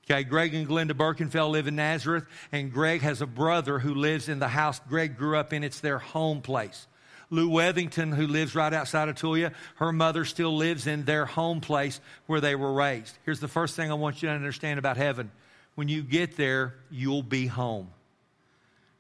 Okay, 0.06 0.24
Greg 0.24 0.56
and 0.56 0.68
Glenda 0.68 0.94
Birkenfeld 0.94 1.52
live 1.52 1.68
in 1.68 1.76
Nazareth, 1.76 2.26
and 2.52 2.74
Greg 2.74 3.02
has 3.02 3.22
a 3.22 3.28
brother 3.28 3.78
who 3.80 3.94
lives 3.94 4.30
in 4.30 4.40
the 4.40 4.48
house 4.48 4.82
Greg 4.90 5.16
grew 5.16 5.38
up 5.38 5.54
in. 5.54 5.64
It's 5.64 5.80
their 5.80 6.00
home 6.00 6.42
place. 6.42 6.88
Lou 7.32 7.50
Wethington, 7.50 8.14
who 8.14 8.28
lives 8.28 8.54
right 8.54 8.74
outside 8.74 9.10
of 9.10 9.16
Tulia, 9.16 9.54
her 9.78 9.92
mother 9.92 10.26
still 10.26 10.56
lives 10.56 10.86
in 10.86 11.06
their 11.06 11.26
home 11.26 11.62
place 11.62 12.00
where 12.28 12.42
they 12.42 12.56
were 12.56 12.74
raised. 12.74 13.18
Here's 13.26 13.40
the 13.40 13.48
first 13.48 13.76
thing 13.76 13.90
I 13.90 13.96
want 13.96 14.22
you 14.22 14.30
to 14.30 14.36
understand 14.36 14.78
about 14.78 14.98
heaven 14.98 15.32
when 15.76 15.88
you 15.88 16.04
get 16.04 16.36
there, 16.36 16.76
you'll 16.90 17.24
be 17.24 17.48
home. 17.48 17.90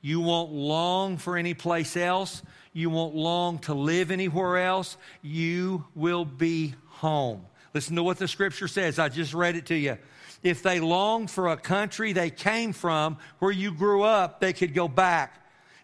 You 0.01 0.19
won't 0.21 0.51
long 0.51 1.17
for 1.17 1.37
any 1.37 1.53
place 1.53 1.95
else. 1.95 2.41
You 2.73 2.89
won't 2.89 3.13
long 3.13 3.59
to 3.59 3.73
live 3.73 4.09
anywhere 4.09 4.57
else. 4.57 4.97
You 5.21 5.85
will 5.93 6.25
be 6.25 6.73
home. 6.87 7.45
Listen 7.73 7.95
to 7.97 8.03
what 8.03 8.17
the 8.17 8.27
scripture 8.27 8.67
says. 8.67 8.99
I 8.99 9.09
just 9.09 9.33
read 9.33 9.55
it 9.55 9.67
to 9.67 9.75
you. 9.75 9.97
If 10.43 10.63
they 10.63 10.79
longed 10.79 11.29
for 11.29 11.49
a 11.49 11.57
country 11.57 12.13
they 12.13 12.29
came 12.29 12.73
from, 12.73 13.17
where 13.39 13.51
you 13.51 13.71
grew 13.71 14.03
up, 14.03 14.39
they 14.39 14.53
could 14.53 14.73
go 14.73 14.87
back. 14.87 15.37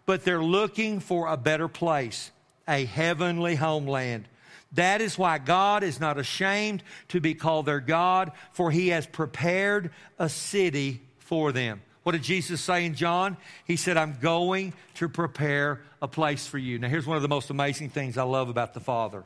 But 0.04 0.24
they're 0.24 0.42
looking 0.42 1.00
for 1.00 1.28
a 1.28 1.36
better 1.36 1.68
place, 1.68 2.32
a 2.68 2.84
heavenly 2.84 3.54
homeland. 3.54 4.28
That 4.72 5.00
is 5.00 5.16
why 5.16 5.38
God 5.38 5.82
is 5.82 5.98
not 5.98 6.18
ashamed 6.18 6.82
to 7.08 7.20
be 7.20 7.34
called 7.34 7.66
their 7.66 7.80
God, 7.80 8.32
for 8.52 8.70
he 8.70 8.88
has 8.88 9.06
prepared 9.06 9.90
a 10.18 10.28
city 10.28 11.00
for 11.18 11.52
them. 11.52 11.80
What 12.02 12.12
did 12.12 12.22
Jesus 12.22 12.60
say 12.60 12.84
in 12.84 12.94
John? 12.94 13.36
He 13.64 13.76
said, 13.76 13.96
I'm 13.96 14.18
going 14.20 14.74
to 14.94 15.08
prepare 15.08 15.80
a 16.00 16.08
place 16.08 16.46
for 16.46 16.58
you. 16.58 16.78
Now, 16.78 16.88
here's 16.88 17.06
one 17.06 17.16
of 17.16 17.22
the 17.22 17.28
most 17.28 17.50
amazing 17.50 17.90
things 17.90 18.16
I 18.16 18.22
love 18.22 18.48
about 18.48 18.74
the 18.74 18.80
Father 18.80 19.24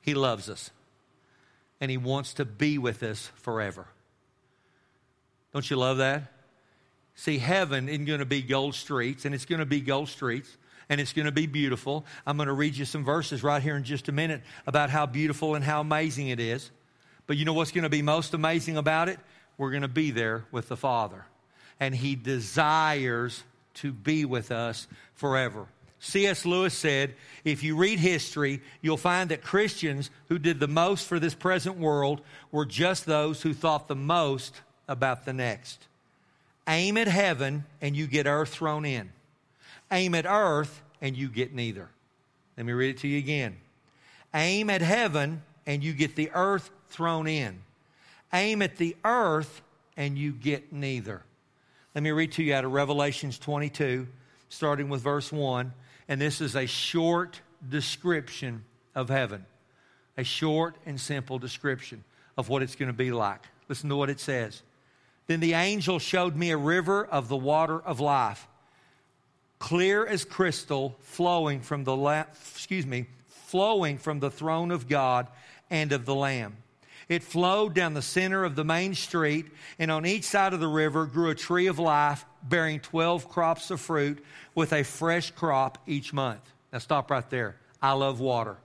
He 0.00 0.14
loves 0.14 0.48
us 0.48 0.70
and 1.80 1.90
He 1.90 1.96
wants 1.96 2.34
to 2.34 2.44
be 2.44 2.78
with 2.78 3.02
us 3.02 3.30
forever. 3.36 3.86
Don't 5.52 5.68
you 5.68 5.76
love 5.76 5.98
that? 5.98 6.32
See, 7.14 7.38
heaven 7.38 7.88
isn't 7.88 8.06
going 8.06 8.20
to 8.20 8.24
be 8.24 8.40
gold 8.40 8.74
streets, 8.74 9.24
and 9.24 9.34
it's 9.34 9.44
going 9.44 9.58
to 9.58 9.66
be 9.66 9.80
gold 9.80 10.08
streets, 10.08 10.56
and 10.92 11.00
it's 11.00 11.14
going 11.14 11.24
to 11.24 11.32
be 11.32 11.46
beautiful. 11.46 12.04
I'm 12.26 12.36
going 12.36 12.48
to 12.48 12.52
read 12.52 12.76
you 12.76 12.84
some 12.84 13.02
verses 13.02 13.42
right 13.42 13.62
here 13.62 13.76
in 13.76 13.82
just 13.82 14.10
a 14.10 14.12
minute 14.12 14.42
about 14.66 14.90
how 14.90 15.06
beautiful 15.06 15.54
and 15.54 15.64
how 15.64 15.80
amazing 15.80 16.28
it 16.28 16.38
is. 16.38 16.70
But 17.26 17.38
you 17.38 17.46
know 17.46 17.54
what's 17.54 17.72
going 17.72 17.84
to 17.84 17.88
be 17.88 18.02
most 18.02 18.34
amazing 18.34 18.76
about 18.76 19.08
it? 19.08 19.18
We're 19.56 19.70
going 19.70 19.82
to 19.82 19.88
be 19.88 20.10
there 20.10 20.44
with 20.52 20.68
the 20.68 20.76
Father, 20.76 21.24
and 21.80 21.94
He 21.94 22.14
desires 22.14 23.42
to 23.76 23.90
be 23.90 24.26
with 24.26 24.52
us 24.52 24.86
forever. 25.14 25.66
C.S. 25.98 26.44
Lewis 26.44 26.74
said, 26.74 27.14
if 27.42 27.62
you 27.62 27.74
read 27.74 27.98
history, 27.98 28.60
you'll 28.82 28.98
find 28.98 29.30
that 29.30 29.42
Christians 29.42 30.10
who 30.28 30.38
did 30.38 30.60
the 30.60 30.68
most 30.68 31.06
for 31.06 31.18
this 31.18 31.32
present 31.32 31.78
world 31.78 32.20
were 32.50 32.66
just 32.66 33.06
those 33.06 33.40
who 33.40 33.54
thought 33.54 33.88
the 33.88 33.96
most 33.96 34.60
about 34.88 35.24
the 35.24 35.32
next. 35.32 35.86
Aim 36.68 36.98
at 36.98 37.08
heaven 37.08 37.64
and 37.80 37.96
you 37.96 38.06
get 38.06 38.26
earth 38.26 38.50
thrown 38.50 38.84
in. 38.84 39.10
Aim 39.92 40.14
at 40.14 40.26
earth 40.26 40.82
and 41.00 41.16
you 41.16 41.28
get 41.28 41.54
neither. 41.54 41.88
Let 42.56 42.66
me 42.66 42.72
read 42.72 42.90
it 42.90 42.98
to 42.98 43.08
you 43.08 43.18
again. 43.18 43.56
Aim 44.34 44.70
at 44.70 44.80
heaven 44.80 45.42
and 45.66 45.84
you 45.84 45.92
get 45.92 46.16
the 46.16 46.30
earth 46.34 46.70
thrown 46.88 47.28
in. 47.28 47.60
Aim 48.32 48.62
at 48.62 48.76
the 48.76 48.96
earth 49.04 49.62
and 49.96 50.18
you 50.18 50.32
get 50.32 50.72
neither. 50.72 51.22
Let 51.94 52.02
me 52.02 52.10
read 52.10 52.32
to 52.32 52.42
you 52.42 52.54
out 52.54 52.64
of 52.64 52.72
Revelations 52.72 53.38
22, 53.38 54.08
starting 54.48 54.88
with 54.88 55.02
verse 55.02 55.30
1 55.30 55.72
and 56.08 56.20
this 56.20 56.40
is 56.40 56.56
a 56.56 56.66
short 56.66 57.40
description 57.68 58.64
of 58.94 59.08
heaven. 59.08 59.46
A 60.16 60.24
short 60.24 60.76
and 60.84 61.00
simple 61.00 61.38
description 61.38 62.04
of 62.36 62.48
what 62.48 62.62
it's 62.62 62.76
going 62.76 62.88
to 62.88 62.96
be 62.96 63.12
like. 63.12 63.40
Listen 63.68 63.88
to 63.88 63.96
what 63.96 64.10
it 64.10 64.20
says. 64.20 64.62
Then 65.26 65.40
the 65.40 65.54
angel 65.54 65.98
showed 65.98 66.36
me 66.36 66.50
a 66.50 66.56
river 66.56 67.04
of 67.04 67.28
the 67.28 67.36
water 67.36 67.80
of 67.80 68.00
life, 68.00 68.46
clear 69.62 70.04
as 70.04 70.24
crystal, 70.24 70.96
flowing 71.02 71.60
from 71.60 71.84
the 71.84 71.94
la- 71.94 72.24
excuse 72.52 72.84
me, 72.84 73.06
flowing 73.28 73.96
from 73.96 74.18
the 74.18 74.28
throne 74.28 74.72
of 74.72 74.88
God 74.88 75.28
and 75.70 75.92
of 75.92 76.04
the 76.04 76.16
Lamb. 76.16 76.56
It 77.08 77.22
flowed 77.22 77.72
down 77.72 77.94
the 77.94 78.02
center 78.02 78.42
of 78.42 78.56
the 78.56 78.64
main 78.64 78.96
street, 78.96 79.46
and 79.78 79.88
on 79.88 80.04
each 80.04 80.24
side 80.24 80.52
of 80.52 80.58
the 80.58 80.66
river 80.66 81.06
grew 81.06 81.30
a 81.30 81.36
tree 81.36 81.68
of 81.68 81.78
life 81.78 82.24
bearing 82.42 82.80
12 82.80 83.28
crops 83.28 83.70
of 83.70 83.80
fruit 83.80 84.24
with 84.56 84.72
a 84.72 84.82
fresh 84.82 85.30
crop 85.30 85.78
each 85.86 86.12
month. 86.12 86.40
Now, 86.72 86.80
stop 86.80 87.08
right 87.08 87.30
there. 87.30 87.54
I 87.80 87.92
love 87.92 88.18
water. 88.18 88.56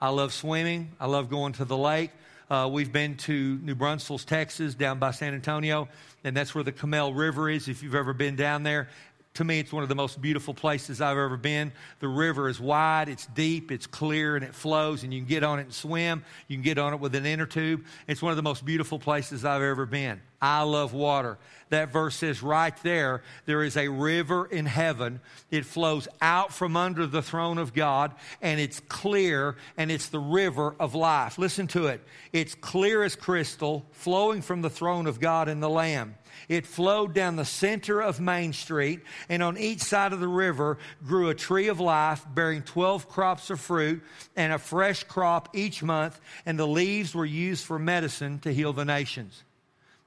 I 0.00 0.10
love 0.10 0.32
swimming. 0.32 0.92
I 1.00 1.06
love 1.06 1.28
going 1.28 1.54
to 1.54 1.64
the 1.64 1.76
lake. 1.76 2.12
Uh, 2.48 2.68
we've 2.70 2.92
been 2.92 3.16
to 3.16 3.58
New 3.62 3.74
Braunfels, 3.74 4.24
Texas, 4.24 4.76
down 4.76 5.00
by 5.00 5.10
San 5.10 5.34
Antonio, 5.34 5.88
and 6.22 6.36
that's 6.36 6.54
where 6.54 6.62
the 6.62 6.72
Comal 6.72 7.16
River 7.16 7.50
is. 7.50 7.66
If 7.66 7.82
you've 7.82 7.96
ever 7.96 8.12
been 8.12 8.36
down 8.36 8.62
there, 8.62 8.88
to 9.34 9.42
me, 9.42 9.58
it's 9.58 9.72
one 9.72 9.82
of 9.82 9.88
the 9.88 9.96
most 9.96 10.22
beautiful 10.22 10.54
places 10.54 11.00
I've 11.00 11.18
ever 11.18 11.36
been. 11.36 11.72
The 11.98 12.06
river 12.06 12.48
is 12.48 12.60
wide, 12.60 13.08
it's 13.08 13.26
deep, 13.26 13.72
it's 13.72 13.86
clear, 13.86 14.36
and 14.36 14.44
it 14.44 14.54
flows, 14.54 15.02
and 15.02 15.12
you 15.12 15.20
can 15.20 15.28
get 15.28 15.42
on 15.42 15.58
it 15.58 15.62
and 15.62 15.74
swim. 15.74 16.24
You 16.46 16.56
can 16.56 16.62
get 16.62 16.78
on 16.78 16.94
it 16.94 17.00
with 17.00 17.16
an 17.16 17.26
inner 17.26 17.46
tube. 17.46 17.84
It's 18.06 18.22
one 18.22 18.30
of 18.30 18.36
the 18.36 18.44
most 18.44 18.64
beautiful 18.64 19.00
places 19.00 19.44
I've 19.44 19.62
ever 19.62 19.86
been. 19.86 20.20
I 20.40 20.62
love 20.62 20.92
water. 20.92 21.38
That 21.70 21.92
verse 21.92 22.16
says 22.16 22.42
right 22.42 22.76
there, 22.82 23.22
there 23.46 23.62
is 23.62 23.76
a 23.76 23.88
river 23.88 24.46
in 24.46 24.66
heaven. 24.66 25.20
It 25.50 25.64
flows 25.64 26.06
out 26.20 26.52
from 26.52 26.76
under 26.76 27.06
the 27.06 27.22
throne 27.22 27.58
of 27.58 27.74
God, 27.74 28.12
and 28.42 28.60
it's 28.60 28.80
clear, 28.80 29.56
and 29.76 29.90
it's 29.90 30.08
the 30.08 30.18
river 30.18 30.74
of 30.78 30.94
life. 30.94 31.38
Listen 31.38 31.66
to 31.68 31.86
it. 31.86 32.00
It's 32.32 32.54
clear 32.54 33.02
as 33.02 33.16
crystal, 33.16 33.86
flowing 33.92 34.42
from 34.42 34.62
the 34.62 34.70
throne 34.70 35.06
of 35.06 35.20
God 35.20 35.48
and 35.48 35.62
the 35.62 35.70
Lamb. 35.70 36.14
It 36.48 36.66
flowed 36.66 37.14
down 37.14 37.36
the 37.36 37.44
center 37.44 38.00
of 38.02 38.20
Main 38.20 38.52
Street, 38.52 39.00
and 39.28 39.42
on 39.42 39.56
each 39.56 39.80
side 39.80 40.12
of 40.12 40.20
the 40.20 40.28
river 40.28 40.78
grew 41.06 41.28
a 41.28 41.34
tree 41.34 41.68
of 41.68 41.80
life 41.80 42.24
bearing 42.34 42.62
12 42.62 43.08
crops 43.08 43.50
of 43.50 43.60
fruit 43.60 44.02
and 44.36 44.52
a 44.52 44.58
fresh 44.58 45.04
crop 45.04 45.48
each 45.54 45.82
month, 45.82 46.20
and 46.44 46.58
the 46.58 46.66
leaves 46.66 47.14
were 47.14 47.24
used 47.24 47.64
for 47.64 47.78
medicine 47.78 48.38
to 48.40 48.52
heal 48.52 48.72
the 48.72 48.84
nations. 48.84 49.42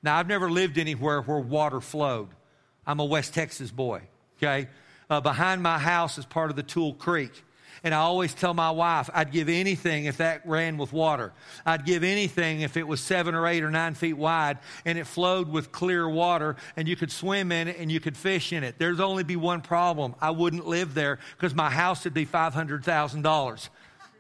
Now, 0.03 0.17
I've 0.17 0.27
never 0.27 0.49
lived 0.49 0.77
anywhere 0.77 1.21
where 1.21 1.39
water 1.39 1.81
flowed. 1.81 2.29
I'm 2.85 2.99
a 2.99 3.05
West 3.05 3.33
Texas 3.33 3.71
boy, 3.71 4.03
okay? 4.37 4.67
Uh, 5.09 5.21
behind 5.21 5.61
my 5.61 5.77
house 5.77 6.17
is 6.17 6.25
part 6.25 6.49
of 6.49 6.55
the 6.55 6.63
Tule 6.63 6.93
Creek. 6.93 7.43
And 7.83 7.93
I 7.93 7.99
always 7.99 8.33
tell 8.33 8.53
my 8.53 8.71
wife, 8.71 9.09
I'd 9.13 9.31
give 9.31 9.49
anything 9.49 10.05
if 10.05 10.17
that 10.17 10.45
ran 10.45 10.77
with 10.77 10.91
water. 10.91 11.31
I'd 11.65 11.85
give 11.85 12.03
anything 12.03 12.61
if 12.61 12.75
it 12.75 12.87
was 12.87 12.99
seven 13.01 13.35
or 13.35 13.47
eight 13.47 13.63
or 13.63 13.69
nine 13.69 13.93
feet 13.93 14.17
wide 14.17 14.57
and 14.85 14.97
it 14.97 15.05
flowed 15.05 15.47
with 15.47 15.71
clear 15.71 16.09
water 16.09 16.55
and 16.75 16.87
you 16.87 16.95
could 16.95 17.11
swim 17.11 17.51
in 17.51 17.67
it 17.67 17.77
and 17.77 17.91
you 17.91 17.99
could 17.99 18.17
fish 18.17 18.51
in 18.51 18.63
it. 18.63 18.75
There's 18.79 18.99
only 18.99 19.23
be 19.23 19.35
one 19.35 19.61
problem. 19.61 20.15
I 20.19 20.31
wouldn't 20.31 20.67
live 20.67 20.95
there 20.95 21.19
because 21.37 21.53
my 21.53 21.69
house 21.69 22.03
would 22.03 22.13
be 22.15 22.25
$500,000 22.25 23.69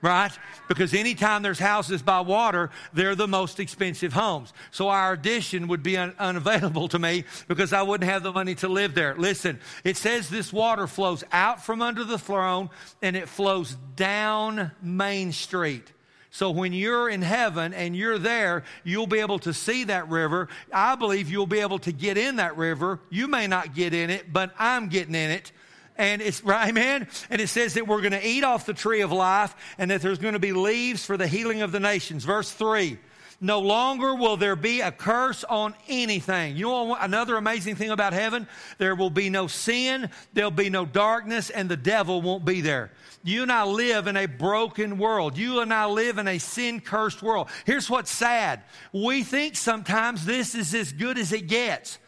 right? 0.01 0.31
Because 0.67 0.93
anytime 0.93 1.41
there's 1.41 1.59
houses 1.59 2.01
by 2.01 2.21
water, 2.21 2.69
they're 2.93 3.15
the 3.15 3.27
most 3.27 3.59
expensive 3.59 4.13
homes. 4.13 4.53
So 4.71 4.89
our 4.89 5.13
addition 5.13 5.67
would 5.67 5.83
be 5.83 5.97
un- 5.97 6.13
unavailable 6.19 6.87
to 6.89 6.99
me 6.99 7.25
because 7.47 7.73
I 7.73 7.81
wouldn't 7.81 8.09
have 8.09 8.23
the 8.23 8.31
money 8.31 8.55
to 8.55 8.67
live 8.67 8.93
there. 8.93 9.15
Listen, 9.15 9.59
it 9.83 9.97
says 9.97 10.29
this 10.29 10.53
water 10.53 10.87
flows 10.87 11.23
out 11.31 11.65
from 11.65 11.81
under 11.81 12.03
the 12.03 12.19
throne 12.19 12.69
and 13.01 13.15
it 13.15 13.27
flows 13.29 13.75
down 13.95 14.71
Main 14.81 15.31
Street. 15.31 15.91
So 16.29 16.51
when 16.51 16.73
you're 16.73 17.09
in 17.09 17.23
heaven 17.23 17.73
and 17.73 17.95
you're 17.95 18.19
there, 18.19 18.63
you'll 18.83 19.07
be 19.07 19.19
able 19.19 19.39
to 19.39 19.53
see 19.53 19.85
that 19.85 20.07
river. 20.09 20.49
I 20.71 20.95
believe 20.95 21.29
you'll 21.29 21.47
be 21.47 21.59
able 21.59 21.79
to 21.79 21.91
get 21.91 22.17
in 22.17 22.35
that 22.35 22.57
river. 22.57 22.99
You 23.09 23.27
may 23.27 23.47
not 23.47 23.73
get 23.73 23.93
in 23.93 24.09
it, 24.09 24.31
but 24.31 24.53
I'm 24.59 24.89
getting 24.89 25.15
in 25.15 25.31
it 25.31 25.51
and 25.97 26.21
it's 26.21 26.43
right, 26.43 26.69
amen. 26.69 27.07
And 27.29 27.41
it 27.41 27.47
says 27.47 27.73
that 27.73 27.87
we're 27.87 28.01
going 28.01 28.11
to 28.11 28.27
eat 28.27 28.43
off 28.43 28.65
the 28.65 28.73
tree 28.73 29.01
of 29.01 29.11
life 29.11 29.55
and 29.77 29.91
that 29.91 30.01
there's 30.01 30.19
going 30.19 30.33
to 30.33 30.39
be 30.39 30.53
leaves 30.53 31.05
for 31.05 31.17
the 31.17 31.27
healing 31.27 31.61
of 31.61 31.71
the 31.71 31.79
nations. 31.79 32.23
Verse 32.23 32.51
3. 32.51 32.97
No 33.39 33.59
longer 33.59 34.15
will 34.15 34.35
there 34.35 34.55
be 34.55 34.81
a 34.81 34.91
curse 34.91 35.43
on 35.43 35.75
anything. 35.87 36.57
You 36.57 36.65
know 36.65 36.95
another 36.95 37.35
amazing 37.35 37.75
thing 37.75 37.91
about 37.91 38.13
heaven? 38.13 38.47
There 38.79 38.95
will 38.95 39.11
be 39.11 39.29
no 39.29 39.45
sin, 39.45 40.09
there'll 40.33 40.49
be 40.49 40.71
no 40.71 40.85
darkness, 40.85 41.51
and 41.51 41.69
the 41.69 41.77
devil 41.77 42.21
won't 42.23 42.45
be 42.45 42.61
there. 42.61 42.91
You 43.23 43.43
and 43.43 43.51
I 43.51 43.63
live 43.65 44.07
in 44.07 44.17
a 44.17 44.25
broken 44.25 44.97
world. 44.97 45.37
You 45.37 45.59
and 45.59 45.71
I 45.71 45.85
live 45.85 46.17
in 46.17 46.27
a 46.27 46.39
sin 46.39 46.79
cursed 46.79 47.21
world. 47.21 47.49
Here's 47.65 47.89
what's 47.89 48.09
sad. 48.09 48.63
We 48.91 49.23
think 49.23 49.55
sometimes 49.55 50.25
this 50.25 50.55
is 50.55 50.73
as 50.73 50.91
good 50.91 51.19
as 51.19 51.31
it 51.31 51.47
gets. 51.47 51.99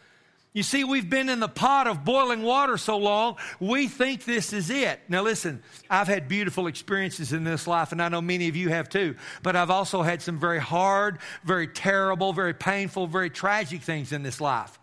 You 0.52 0.64
see, 0.64 0.82
we've 0.82 1.08
been 1.08 1.28
in 1.28 1.38
the 1.38 1.48
pot 1.48 1.86
of 1.86 2.04
boiling 2.04 2.42
water 2.42 2.76
so 2.76 2.96
long, 2.96 3.36
we 3.60 3.86
think 3.86 4.24
this 4.24 4.52
is 4.52 4.68
it. 4.68 5.00
Now, 5.08 5.22
listen, 5.22 5.62
I've 5.88 6.08
had 6.08 6.26
beautiful 6.26 6.66
experiences 6.66 7.32
in 7.32 7.44
this 7.44 7.68
life, 7.68 7.92
and 7.92 8.02
I 8.02 8.08
know 8.08 8.20
many 8.20 8.48
of 8.48 8.56
you 8.56 8.68
have 8.70 8.88
too, 8.88 9.14
but 9.44 9.54
I've 9.54 9.70
also 9.70 10.02
had 10.02 10.22
some 10.22 10.40
very 10.40 10.58
hard, 10.58 11.18
very 11.44 11.68
terrible, 11.68 12.32
very 12.32 12.52
painful, 12.52 13.06
very 13.06 13.30
tragic 13.30 13.82
things 13.82 14.10
in 14.10 14.24
this 14.24 14.40
life. 14.40 14.80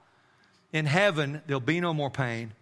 In 0.72 0.86
heaven, 0.86 1.42
there'll 1.48 1.60
be 1.60 1.82
no 1.82 1.94
more 1.94 2.10
pain, 2.10 2.54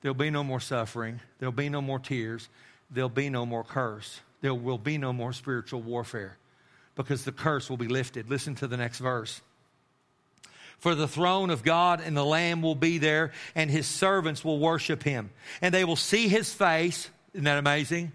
there'll 0.00 0.14
be 0.14 0.30
no 0.30 0.42
more 0.42 0.60
suffering, 0.60 1.20
there'll 1.38 1.52
be 1.52 1.68
no 1.68 1.82
more 1.82 1.98
tears, 1.98 2.48
there'll 2.90 3.10
be 3.10 3.28
no 3.28 3.44
more 3.44 3.64
curse, 3.64 4.20
there 4.40 4.54
will 4.54 4.78
be 4.78 4.96
no 4.96 5.12
more 5.12 5.34
spiritual 5.34 5.82
warfare 5.82 6.38
because 6.94 7.24
the 7.24 7.32
curse 7.32 7.68
will 7.68 7.76
be 7.76 7.88
lifted. 7.88 8.30
Listen 8.30 8.54
to 8.56 8.66
the 8.66 8.76
next 8.76 8.98
verse. 9.00 9.42
For 10.78 10.94
the 10.94 11.08
throne 11.08 11.50
of 11.50 11.62
God 11.62 12.00
and 12.00 12.16
the 12.16 12.24
Lamb 12.24 12.62
will 12.62 12.76
be 12.76 12.98
there, 12.98 13.32
and 13.54 13.70
his 13.70 13.86
servants 13.86 14.44
will 14.44 14.58
worship 14.58 15.02
him. 15.02 15.30
And 15.60 15.74
they 15.74 15.84
will 15.84 15.96
see 15.96 16.28
his 16.28 16.52
face. 16.52 17.10
Isn't 17.34 17.44
that 17.44 17.58
amazing? 17.58 18.12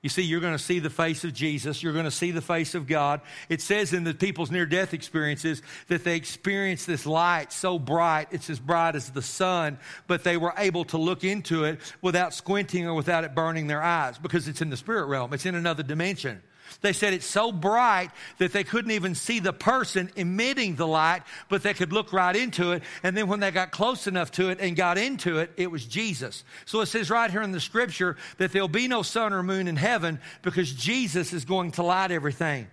You 0.00 0.08
see, 0.08 0.22
you're 0.22 0.40
going 0.40 0.56
to 0.56 0.62
see 0.62 0.78
the 0.78 0.90
face 0.90 1.24
of 1.24 1.34
Jesus. 1.34 1.82
You're 1.82 1.92
going 1.92 2.04
to 2.04 2.12
see 2.12 2.30
the 2.30 2.40
face 2.40 2.76
of 2.76 2.86
God. 2.86 3.20
It 3.48 3.60
says 3.60 3.92
in 3.92 4.04
the 4.04 4.14
people's 4.14 4.50
near 4.50 4.64
death 4.64 4.94
experiences 4.94 5.60
that 5.88 6.04
they 6.04 6.14
experienced 6.14 6.86
this 6.86 7.04
light 7.04 7.52
so 7.52 7.80
bright, 7.80 8.28
it's 8.30 8.48
as 8.48 8.60
bright 8.60 8.94
as 8.94 9.10
the 9.10 9.22
sun, 9.22 9.78
but 10.06 10.22
they 10.22 10.36
were 10.36 10.54
able 10.56 10.84
to 10.86 10.98
look 10.98 11.24
into 11.24 11.64
it 11.64 11.80
without 12.00 12.32
squinting 12.32 12.86
or 12.86 12.94
without 12.94 13.24
it 13.24 13.34
burning 13.34 13.66
their 13.66 13.82
eyes 13.82 14.18
because 14.18 14.46
it's 14.46 14.62
in 14.62 14.70
the 14.70 14.76
spirit 14.76 15.06
realm, 15.06 15.32
it's 15.32 15.46
in 15.46 15.56
another 15.56 15.82
dimension. 15.82 16.42
They 16.80 16.92
said 16.92 17.12
it's 17.12 17.26
so 17.26 17.52
bright 17.52 18.10
that 18.38 18.52
they 18.52 18.64
couldn't 18.64 18.90
even 18.90 19.14
see 19.14 19.40
the 19.40 19.52
person 19.52 20.10
emitting 20.16 20.76
the 20.76 20.86
light, 20.86 21.22
but 21.48 21.62
they 21.62 21.74
could 21.74 21.92
look 21.92 22.12
right 22.12 22.34
into 22.34 22.72
it. 22.72 22.82
And 23.02 23.16
then 23.16 23.28
when 23.28 23.40
they 23.40 23.50
got 23.50 23.70
close 23.70 24.06
enough 24.06 24.30
to 24.32 24.50
it 24.50 24.60
and 24.60 24.76
got 24.76 24.98
into 24.98 25.38
it, 25.38 25.50
it 25.56 25.70
was 25.70 25.84
Jesus. 25.84 26.44
So 26.66 26.80
it 26.80 26.86
says 26.86 27.10
right 27.10 27.30
here 27.30 27.42
in 27.42 27.52
the 27.52 27.60
scripture 27.60 28.16
that 28.38 28.52
there'll 28.52 28.68
be 28.68 28.88
no 28.88 29.02
sun 29.02 29.32
or 29.32 29.42
moon 29.42 29.68
in 29.68 29.76
heaven 29.76 30.20
because 30.42 30.72
Jesus 30.72 31.32
is 31.32 31.44
going 31.44 31.72
to 31.72 31.82
light 31.82 32.10
everything. 32.10 32.68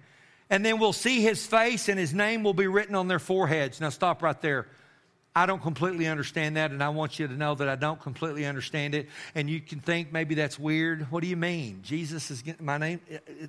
And 0.49 0.63
then 0.63 0.79
we'll 0.79 0.93
see 0.93 1.21
his 1.21 1.45
face 1.45 1.89
and 1.89 1.99
his 1.99 2.13
name 2.13 2.43
will 2.43 2.53
be 2.53 2.67
written 2.67 2.95
on 2.95 3.07
their 3.07 3.19
foreheads. 3.19 3.81
Now 3.81 3.89
stop 3.89 4.21
right 4.21 4.39
there. 4.41 4.67
I 5.37 5.45
don't 5.45 5.61
completely 5.61 6.07
understand 6.07 6.55
that, 6.55 6.71
and 6.71 6.81
I 6.81 6.89
want 6.89 7.19
you 7.19 7.27
to 7.27 7.33
know 7.33 7.55
that 7.55 7.67
I 7.67 7.75
don't 7.75 7.99
completely 7.99 8.45
understand 8.45 8.95
it. 8.95 9.09
And 9.35 9.49
you 9.49 9.59
can 9.59 9.81
think 9.81 10.13
maybe 10.13 10.35
that's 10.35 10.57
weird. 10.57 11.11
What 11.11 11.21
do 11.21 11.27
you 11.27 11.35
mean? 11.35 11.81
Jesus 11.83 12.31
is 12.31 12.41
getting 12.41 12.65
my 12.65 12.77
name? 12.77 13.01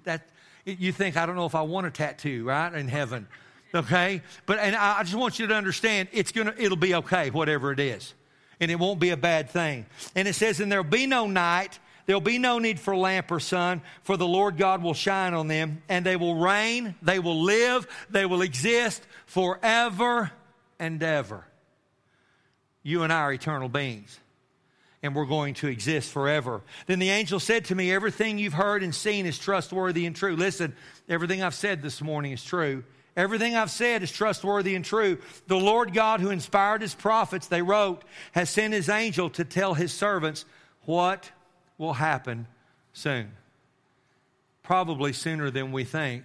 That 0.02 0.26
you 0.64 0.90
think, 0.90 1.16
I 1.16 1.26
don't 1.26 1.36
know 1.36 1.46
if 1.46 1.54
I 1.54 1.62
want 1.62 1.86
a 1.86 1.92
tattoo, 1.92 2.44
right, 2.44 2.74
in 2.74 2.88
heaven. 2.88 3.28
Okay? 3.72 4.22
But, 4.46 4.58
and 4.58 4.74
I 4.74 5.02
just 5.04 5.14
want 5.14 5.38
you 5.38 5.46
to 5.46 5.54
understand, 5.54 6.08
it's 6.10 6.32
gonna, 6.32 6.54
it'll 6.58 6.76
be 6.76 6.96
okay, 6.96 7.30
whatever 7.30 7.70
it 7.70 7.78
is. 7.78 8.14
And 8.58 8.68
it 8.70 8.80
won't 8.80 8.98
be 8.98 9.10
a 9.10 9.16
bad 9.16 9.50
thing. 9.50 9.86
And 10.16 10.26
it 10.26 10.34
says, 10.34 10.58
and 10.58 10.72
there'll 10.72 10.82
be 10.82 11.06
no 11.06 11.28
night, 11.28 11.78
there'll 12.06 12.20
be 12.20 12.38
no 12.38 12.58
need 12.58 12.80
for 12.80 12.96
lamp 12.96 13.30
or 13.30 13.38
sun, 13.38 13.80
for 14.02 14.16
the 14.16 14.26
Lord 14.26 14.56
God 14.56 14.82
will 14.82 14.94
shine 14.94 15.34
on 15.34 15.46
them, 15.46 15.82
and 15.88 16.04
they 16.04 16.16
will 16.16 16.34
reign, 16.34 16.96
they 17.00 17.20
will 17.20 17.42
live, 17.42 17.86
they 18.10 18.26
will 18.26 18.42
exist 18.42 19.06
forever 19.26 20.32
and 20.80 21.00
ever. 21.00 21.44
You 22.86 23.02
and 23.02 23.12
I 23.12 23.22
are 23.22 23.32
eternal 23.32 23.68
beings 23.68 24.20
and 25.02 25.12
we're 25.12 25.26
going 25.26 25.54
to 25.54 25.66
exist 25.66 26.12
forever. 26.12 26.62
Then 26.86 27.00
the 27.00 27.10
angel 27.10 27.40
said 27.40 27.64
to 27.64 27.74
me, 27.74 27.90
Everything 27.90 28.38
you've 28.38 28.52
heard 28.52 28.84
and 28.84 28.94
seen 28.94 29.26
is 29.26 29.40
trustworthy 29.40 30.06
and 30.06 30.14
true. 30.14 30.36
Listen, 30.36 30.72
everything 31.08 31.42
I've 31.42 31.52
said 31.52 31.82
this 31.82 32.00
morning 32.00 32.30
is 32.30 32.44
true. 32.44 32.84
Everything 33.16 33.56
I've 33.56 33.72
said 33.72 34.04
is 34.04 34.12
trustworthy 34.12 34.76
and 34.76 34.84
true. 34.84 35.18
The 35.48 35.56
Lord 35.56 35.94
God 35.94 36.20
who 36.20 36.30
inspired 36.30 36.80
his 36.80 36.94
prophets, 36.94 37.48
they 37.48 37.60
wrote, 37.60 38.04
has 38.32 38.50
sent 38.50 38.72
his 38.72 38.88
angel 38.88 39.30
to 39.30 39.44
tell 39.44 39.74
his 39.74 39.92
servants 39.92 40.44
what 40.82 41.28
will 41.78 41.94
happen 41.94 42.46
soon. 42.92 43.32
Probably 44.62 45.12
sooner 45.12 45.50
than 45.50 45.72
we 45.72 45.82
think, 45.82 46.22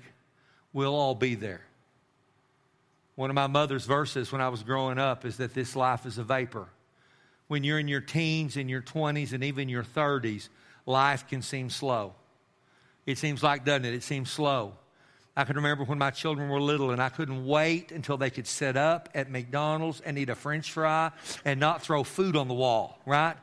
we'll 0.73 0.93
all 0.93 1.15
be 1.15 1.33
there. 1.33 1.61
One 3.15 3.29
of 3.29 3.35
my 3.35 3.47
mother's 3.47 3.85
verses 3.85 4.31
when 4.31 4.41
I 4.41 4.49
was 4.49 4.63
growing 4.63 4.97
up 4.97 5.25
is 5.25 5.37
that 5.37 5.53
this 5.53 5.75
life 5.75 6.05
is 6.05 6.17
a 6.17 6.23
vapor 6.23 6.67
when 7.51 7.65
you're 7.65 7.79
in 7.79 7.89
your 7.89 7.99
teens 7.99 8.55
and 8.55 8.69
your 8.69 8.81
20s 8.81 9.33
and 9.33 9.43
even 9.43 9.67
your 9.67 9.83
30s, 9.83 10.47
life 10.85 11.27
can 11.27 11.41
seem 11.41 11.69
slow. 11.69 12.13
It 13.05 13.17
seems 13.17 13.43
like, 13.43 13.65
doesn't 13.65 13.83
it? 13.83 13.93
It 13.93 14.03
seems 14.03 14.31
slow. 14.31 14.71
I 15.35 15.43
can 15.43 15.57
remember 15.57 15.83
when 15.83 15.97
my 15.97 16.11
children 16.11 16.47
were 16.47 16.61
little 16.61 16.91
and 16.91 17.01
I 17.01 17.09
couldn't 17.09 17.45
wait 17.45 17.91
until 17.91 18.15
they 18.15 18.29
could 18.29 18.47
sit 18.47 18.77
up 18.77 19.09
at 19.13 19.29
McDonald's 19.29 19.99
and 19.99 20.17
eat 20.17 20.29
a 20.29 20.35
french 20.35 20.71
fry 20.71 21.11
and 21.43 21.59
not 21.59 21.81
throw 21.81 22.05
food 22.05 22.37
on 22.37 22.47
the 22.47 22.53
wall, 22.53 22.97
right? 23.05 23.35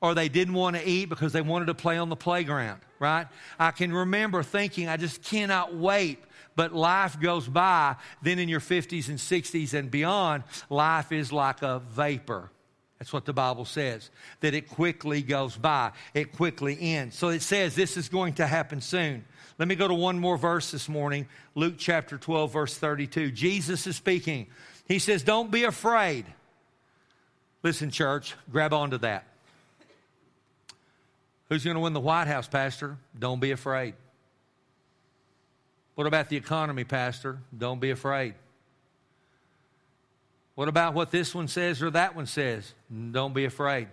Or 0.00 0.14
they 0.14 0.28
didn't 0.28 0.54
want 0.54 0.76
to 0.76 0.88
eat 0.88 1.08
because 1.08 1.32
they 1.32 1.42
wanted 1.42 1.66
to 1.66 1.74
play 1.74 1.98
on 1.98 2.08
the 2.08 2.14
playground, 2.14 2.80
right? 3.00 3.26
I 3.58 3.72
can 3.72 3.92
remember 3.92 4.44
thinking, 4.44 4.88
I 4.88 4.98
just 4.98 5.20
cannot 5.24 5.74
wait. 5.74 6.22
But 6.56 6.74
life 6.74 7.20
goes 7.20 7.46
by. 7.46 7.96
Then 8.22 8.38
in 8.38 8.48
your 8.48 8.60
50s 8.60 9.08
and 9.08 9.18
60s 9.18 9.74
and 9.74 9.90
beyond, 9.90 10.42
life 10.70 11.12
is 11.12 11.32
like 11.32 11.62
a 11.62 11.80
vapor. 11.90 12.50
That's 12.98 13.12
what 13.12 13.26
the 13.26 13.34
Bible 13.34 13.66
says, 13.66 14.08
that 14.40 14.54
it 14.54 14.70
quickly 14.70 15.20
goes 15.20 15.54
by, 15.54 15.92
it 16.14 16.32
quickly 16.32 16.78
ends. 16.80 17.14
So 17.16 17.28
it 17.28 17.42
says 17.42 17.74
this 17.74 17.98
is 17.98 18.08
going 18.08 18.34
to 18.34 18.46
happen 18.46 18.80
soon. 18.80 19.24
Let 19.58 19.68
me 19.68 19.74
go 19.74 19.86
to 19.86 19.94
one 19.94 20.18
more 20.18 20.38
verse 20.38 20.70
this 20.70 20.88
morning 20.88 21.28
Luke 21.54 21.74
chapter 21.78 22.16
12, 22.18 22.52
verse 22.52 22.76
32. 22.76 23.30
Jesus 23.32 23.86
is 23.86 23.96
speaking. 23.96 24.46
He 24.88 24.98
says, 24.98 25.22
Don't 25.22 25.50
be 25.50 25.64
afraid. 25.64 26.24
Listen, 27.62 27.90
church, 27.90 28.34
grab 28.50 28.72
onto 28.72 28.98
that. 28.98 29.26
Who's 31.48 31.64
going 31.64 31.76
to 31.76 31.80
win 31.80 31.92
the 31.92 32.00
White 32.00 32.28
House, 32.28 32.48
Pastor? 32.48 32.96
Don't 33.18 33.40
be 33.40 33.50
afraid. 33.50 33.94
What 35.96 36.06
about 36.06 36.28
the 36.28 36.36
economy, 36.36 36.84
Pastor? 36.84 37.38
Don't 37.56 37.80
be 37.80 37.90
afraid. 37.90 38.34
What 40.54 40.68
about 40.68 40.94
what 40.94 41.10
this 41.10 41.34
one 41.34 41.48
says 41.48 41.82
or 41.82 41.90
that 41.90 42.14
one 42.14 42.26
says? 42.26 42.74
Don't 43.10 43.34
be 43.34 43.46
afraid. 43.46 43.88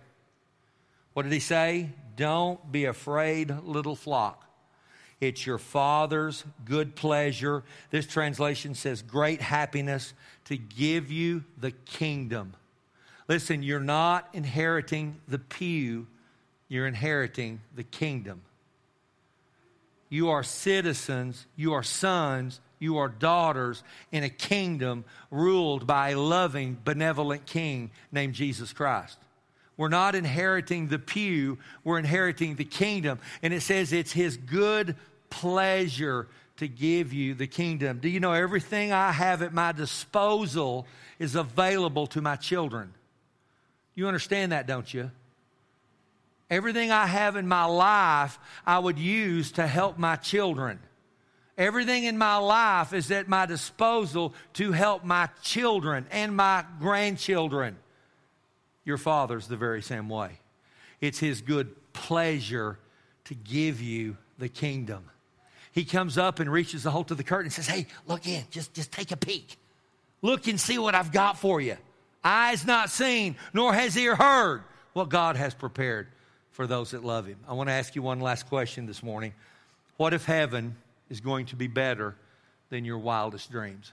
What 1.14 1.24
did 1.24 1.32
he 1.32 1.40
say? 1.40 1.90
Don't 2.16 2.72
be 2.72 2.86
afraid, 2.86 3.56
little 3.64 3.96
flock. 3.96 4.46
It's 5.22 5.46
your 5.46 5.58
Father's 5.58 6.44
good 6.66 6.96
pleasure. 6.96 7.64
This 7.90 8.06
translation 8.06 8.76
says 8.76 9.02
great 9.02 9.42
happiness 9.42 10.14
to 10.46 10.58
give 10.58 11.10
you 11.10 11.46
the 11.58 11.72
kingdom. 11.72 12.54
Listen, 13.30 13.64
you're 13.64 13.80
not 13.80 14.28
inheriting 14.34 15.22
the 15.30 15.40
pew, 15.40 16.08
you're 16.68 16.88
inheriting 16.88 17.62
the 17.74 17.84
kingdom. 17.84 18.42
You 20.14 20.30
are 20.30 20.44
citizens, 20.44 21.48
you 21.56 21.74
are 21.74 21.82
sons, 21.82 22.60
you 22.78 23.00
are 23.00 23.10
daughters 23.10 23.82
in 24.12 24.24
a 24.24 24.30
kingdom 24.30 25.06
ruled 25.32 25.88
by 25.88 26.10
a 26.10 26.20
loving, 26.20 26.78
benevolent 26.86 27.48
king 27.48 27.90
named 28.12 28.36
Jesus 28.36 28.74
Christ. 28.74 29.18
We're 29.76 29.90
not 29.90 30.14
inheriting 30.14 30.88
the 30.88 31.00
pew, 31.00 31.58
we're 31.84 31.98
inheriting 31.98 32.58
the 32.58 32.64
kingdom. 32.64 33.18
And 33.42 33.56
it 33.56 33.62
says 33.62 33.92
it's 33.92 34.12
his 34.12 34.38
good 34.38 34.96
pleasure 35.32 36.28
to 36.58 36.68
give 36.68 37.12
you 37.12 37.34
the 37.34 37.48
kingdom. 37.48 37.98
Do 37.98 38.08
you 38.08 38.20
know 38.20 38.34
everything 38.34 38.92
I 38.92 39.14
have 39.14 39.42
at 39.42 39.52
my 39.52 39.72
disposal 39.72 40.86
is 41.18 41.34
available 41.34 42.06
to 42.06 42.22
my 42.22 42.36
children? 42.36 42.94
You 43.96 44.06
understand 44.06 44.52
that, 44.52 44.68
don't 44.68 44.94
you? 44.94 45.10
Everything 46.54 46.92
I 46.92 47.08
have 47.08 47.36
in 47.36 47.48
my 47.48 47.66
life, 47.66 48.38
I 48.64 48.78
would 48.78 49.00
use 49.00 49.54
to 49.54 49.66
help 49.66 49.98
my 49.98 50.18
children. 50.18 50.78
Everything 51.58 52.04
in 52.04 52.16
my 52.16 52.38
life 52.38 52.94
is 52.94 53.10
at 53.10 53.28
my 53.28 53.48
disposal 53.48 54.36
to 54.54 54.72
help 54.72 55.04
my 55.04 55.30
children 55.42 56.06
and 56.12 56.36
my 56.38 56.64
grandchildren. 56.80 57.76
Your 58.86 59.00
father's 59.00 59.48
the 59.48 59.58
very 59.58 59.82
same 59.82 60.10
way. 60.10 60.42
It's 61.02 61.18
his 61.18 61.42
good 61.42 61.76
pleasure 61.92 62.78
to 63.26 63.34
give 63.34 63.82
you 63.82 64.16
the 64.38 64.48
kingdom. 64.48 65.06
He 65.72 65.86
comes 65.86 66.20
up 66.20 66.40
and 66.40 66.52
reaches 66.52 66.84
the 66.84 66.92
hold 66.92 67.10
of 67.10 67.18
the 67.18 67.24
curtain 67.24 67.46
and 67.46 67.54
says, 67.54 67.66
Hey, 67.66 67.88
look 68.06 68.28
in, 68.28 68.44
just, 68.52 68.76
just 68.76 68.92
take 68.92 69.12
a 69.12 69.18
peek. 69.18 69.58
Look 70.22 70.48
and 70.48 70.60
see 70.60 70.78
what 70.78 70.94
I've 70.94 71.12
got 71.12 71.40
for 71.40 71.60
you. 71.60 71.78
Eyes 72.24 72.64
not 72.64 72.92
seen, 72.92 73.38
nor 73.54 73.74
has 73.74 73.98
ear 73.98 74.16
heard 74.16 74.64
what 74.94 75.10
God 75.10 75.36
has 75.36 75.56
prepared 75.56 76.10
for 76.54 76.66
those 76.68 76.92
that 76.92 77.04
love 77.04 77.26
him. 77.26 77.38
I 77.48 77.54
want 77.54 77.68
to 77.68 77.74
ask 77.74 77.96
you 77.96 78.02
one 78.02 78.20
last 78.20 78.48
question 78.48 78.86
this 78.86 79.04
morning. 79.04 79.34
What 79.98 80.14
if 80.14 80.26
heaven 80.26 80.76
is 81.10 81.20
going 81.20 81.48
to 81.48 81.56
be 81.56 81.68
better 81.68 82.16
than 82.70 82.86
your 82.86 83.00
wildest 83.00 83.52
dreams? 83.52 83.92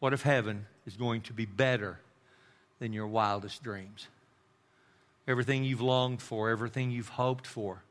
What 0.00 0.12
if 0.12 0.22
heaven 0.22 0.66
is 0.86 0.96
going 0.96 1.20
to 1.22 1.32
be 1.32 1.46
better 1.46 2.00
than 2.80 2.92
your 2.92 3.06
wildest 3.06 3.62
dreams? 3.62 4.08
Everything 5.28 5.62
you've 5.62 5.80
longed 5.80 6.20
for, 6.20 6.50
everything 6.50 6.90
you've 6.90 7.08
hoped 7.08 7.46
for. 7.46 7.82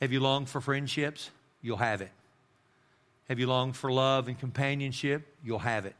Have 0.00 0.12
you 0.12 0.20
longed 0.20 0.48
for 0.48 0.60
friendships? 0.60 1.30
You'll 1.60 1.76
have 1.76 2.00
it. 2.00 2.10
Have 3.28 3.38
you 3.38 3.46
longed 3.46 3.76
for 3.76 3.92
love 3.92 4.28
and 4.28 4.38
companionship? 4.38 5.26
You'll 5.44 5.58
have 5.58 5.84
it. 5.84 5.94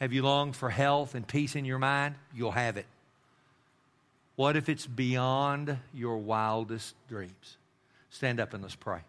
Have 0.00 0.12
you 0.12 0.22
longed 0.22 0.56
for 0.56 0.70
health 0.70 1.14
and 1.14 1.26
peace 1.26 1.56
in 1.56 1.64
your 1.64 1.78
mind? 1.78 2.14
You'll 2.34 2.52
have 2.52 2.76
it. 2.76 2.86
What 4.38 4.54
if 4.54 4.68
it's 4.68 4.86
beyond 4.86 5.78
your 5.92 6.18
wildest 6.18 6.94
dreams? 7.08 7.56
Stand 8.10 8.38
up 8.38 8.54
and 8.54 8.62
let's 8.62 8.76
pray. 8.76 9.00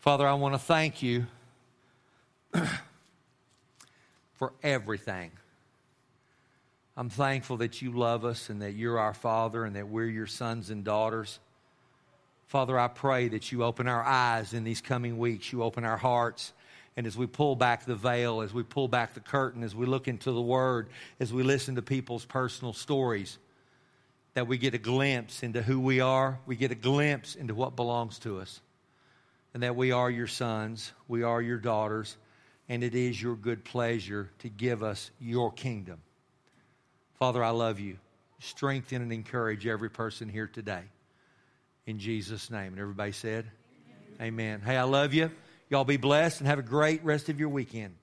Father, 0.00 0.26
I 0.26 0.34
want 0.34 0.54
to 0.54 0.58
thank 0.58 1.00
you 1.00 1.26
for 4.34 4.52
everything. 4.64 5.30
I'm 6.96 7.08
thankful 7.08 7.58
that 7.58 7.80
you 7.80 7.92
love 7.92 8.24
us 8.24 8.50
and 8.50 8.62
that 8.62 8.72
you're 8.72 8.98
our 8.98 9.14
Father 9.14 9.64
and 9.64 9.76
that 9.76 9.86
we're 9.86 10.08
your 10.08 10.26
sons 10.26 10.70
and 10.70 10.82
daughters. 10.82 11.38
Father, 12.48 12.76
I 12.76 12.88
pray 12.88 13.28
that 13.28 13.52
you 13.52 13.62
open 13.62 13.86
our 13.86 14.02
eyes 14.02 14.54
in 14.54 14.64
these 14.64 14.80
coming 14.80 15.18
weeks, 15.18 15.52
you 15.52 15.62
open 15.62 15.84
our 15.84 15.96
hearts. 15.96 16.52
And 16.96 17.06
as 17.06 17.16
we 17.16 17.26
pull 17.26 17.56
back 17.56 17.84
the 17.84 17.94
veil, 17.94 18.40
as 18.40 18.54
we 18.54 18.62
pull 18.62 18.88
back 18.88 19.12
the 19.12 19.20
curtain, 19.20 19.62
as 19.62 19.74
we 19.74 19.84
look 19.84 20.08
into 20.08 20.32
the 20.32 20.40
Word, 20.40 20.88
as 21.20 21.32
we 21.32 21.42
listen 21.42 21.74
to 21.74 21.82
people's 21.82 22.24
personal 22.24 22.72
stories, 22.72 23.38
that 24.32 24.46
we 24.46 24.56
get 24.58 24.74
a 24.74 24.78
glimpse 24.78 25.42
into 25.42 25.62
who 25.62 25.78
we 25.80 26.00
are, 26.00 26.38
we 26.46 26.56
get 26.56 26.70
a 26.70 26.76
glimpse 26.76 27.34
into 27.34 27.54
what 27.54 27.76
belongs 27.76 28.18
to 28.20 28.38
us, 28.38 28.60
and 29.52 29.62
that 29.62 29.76
we 29.76 29.92
are 29.92 30.10
your 30.10 30.26
sons, 30.26 30.92
we 31.06 31.22
are 31.22 31.42
your 31.42 31.58
daughters, 31.58 32.16
and 32.68 32.82
it 32.82 32.94
is 32.94 33.20
your 33.20 33.36
good 33.36 33.64
pleasure 33.64 34.30
to 34.38 34.48
give 34.48 34.82
us 34.82 35.10
your 35.20 35.52
kingdom. 35.52 36.00
Father, 37.18 37.42
I 37.42 37.50
love 37.50 37.80
you. 37.80 37.98
Strengthen 38.40 39.02
and 39.02 39.12
encourage 39.12 39.66
every 39.66 39.88
person 39.88 40.28
here 40.28 40.46
today. 40.46 40.82
In 41.86 41.98
Jesus' 41.98 42.50
name. 42.50 42.72
And 42.72 42.78
everybody 42.78 43.12
said, 43.12 43.46
Amen. 44.20 44.60
Amen. 44.60 44.60
Hey, 44.60 44.76
I 44.76 44.82
love 44.82 45.14
you. 45.14 45.30
Y'all 45.68 45.84
be 45.84 45.96
blessed 45.96 46.40
and 46.40 46.48
have 46.48 46.58
a 46.58 46.62
great 46.62 47.04
rest 47.04 47.28
of 47.28 47.40
your 47.40 47.48
weekend. 47.48 47.94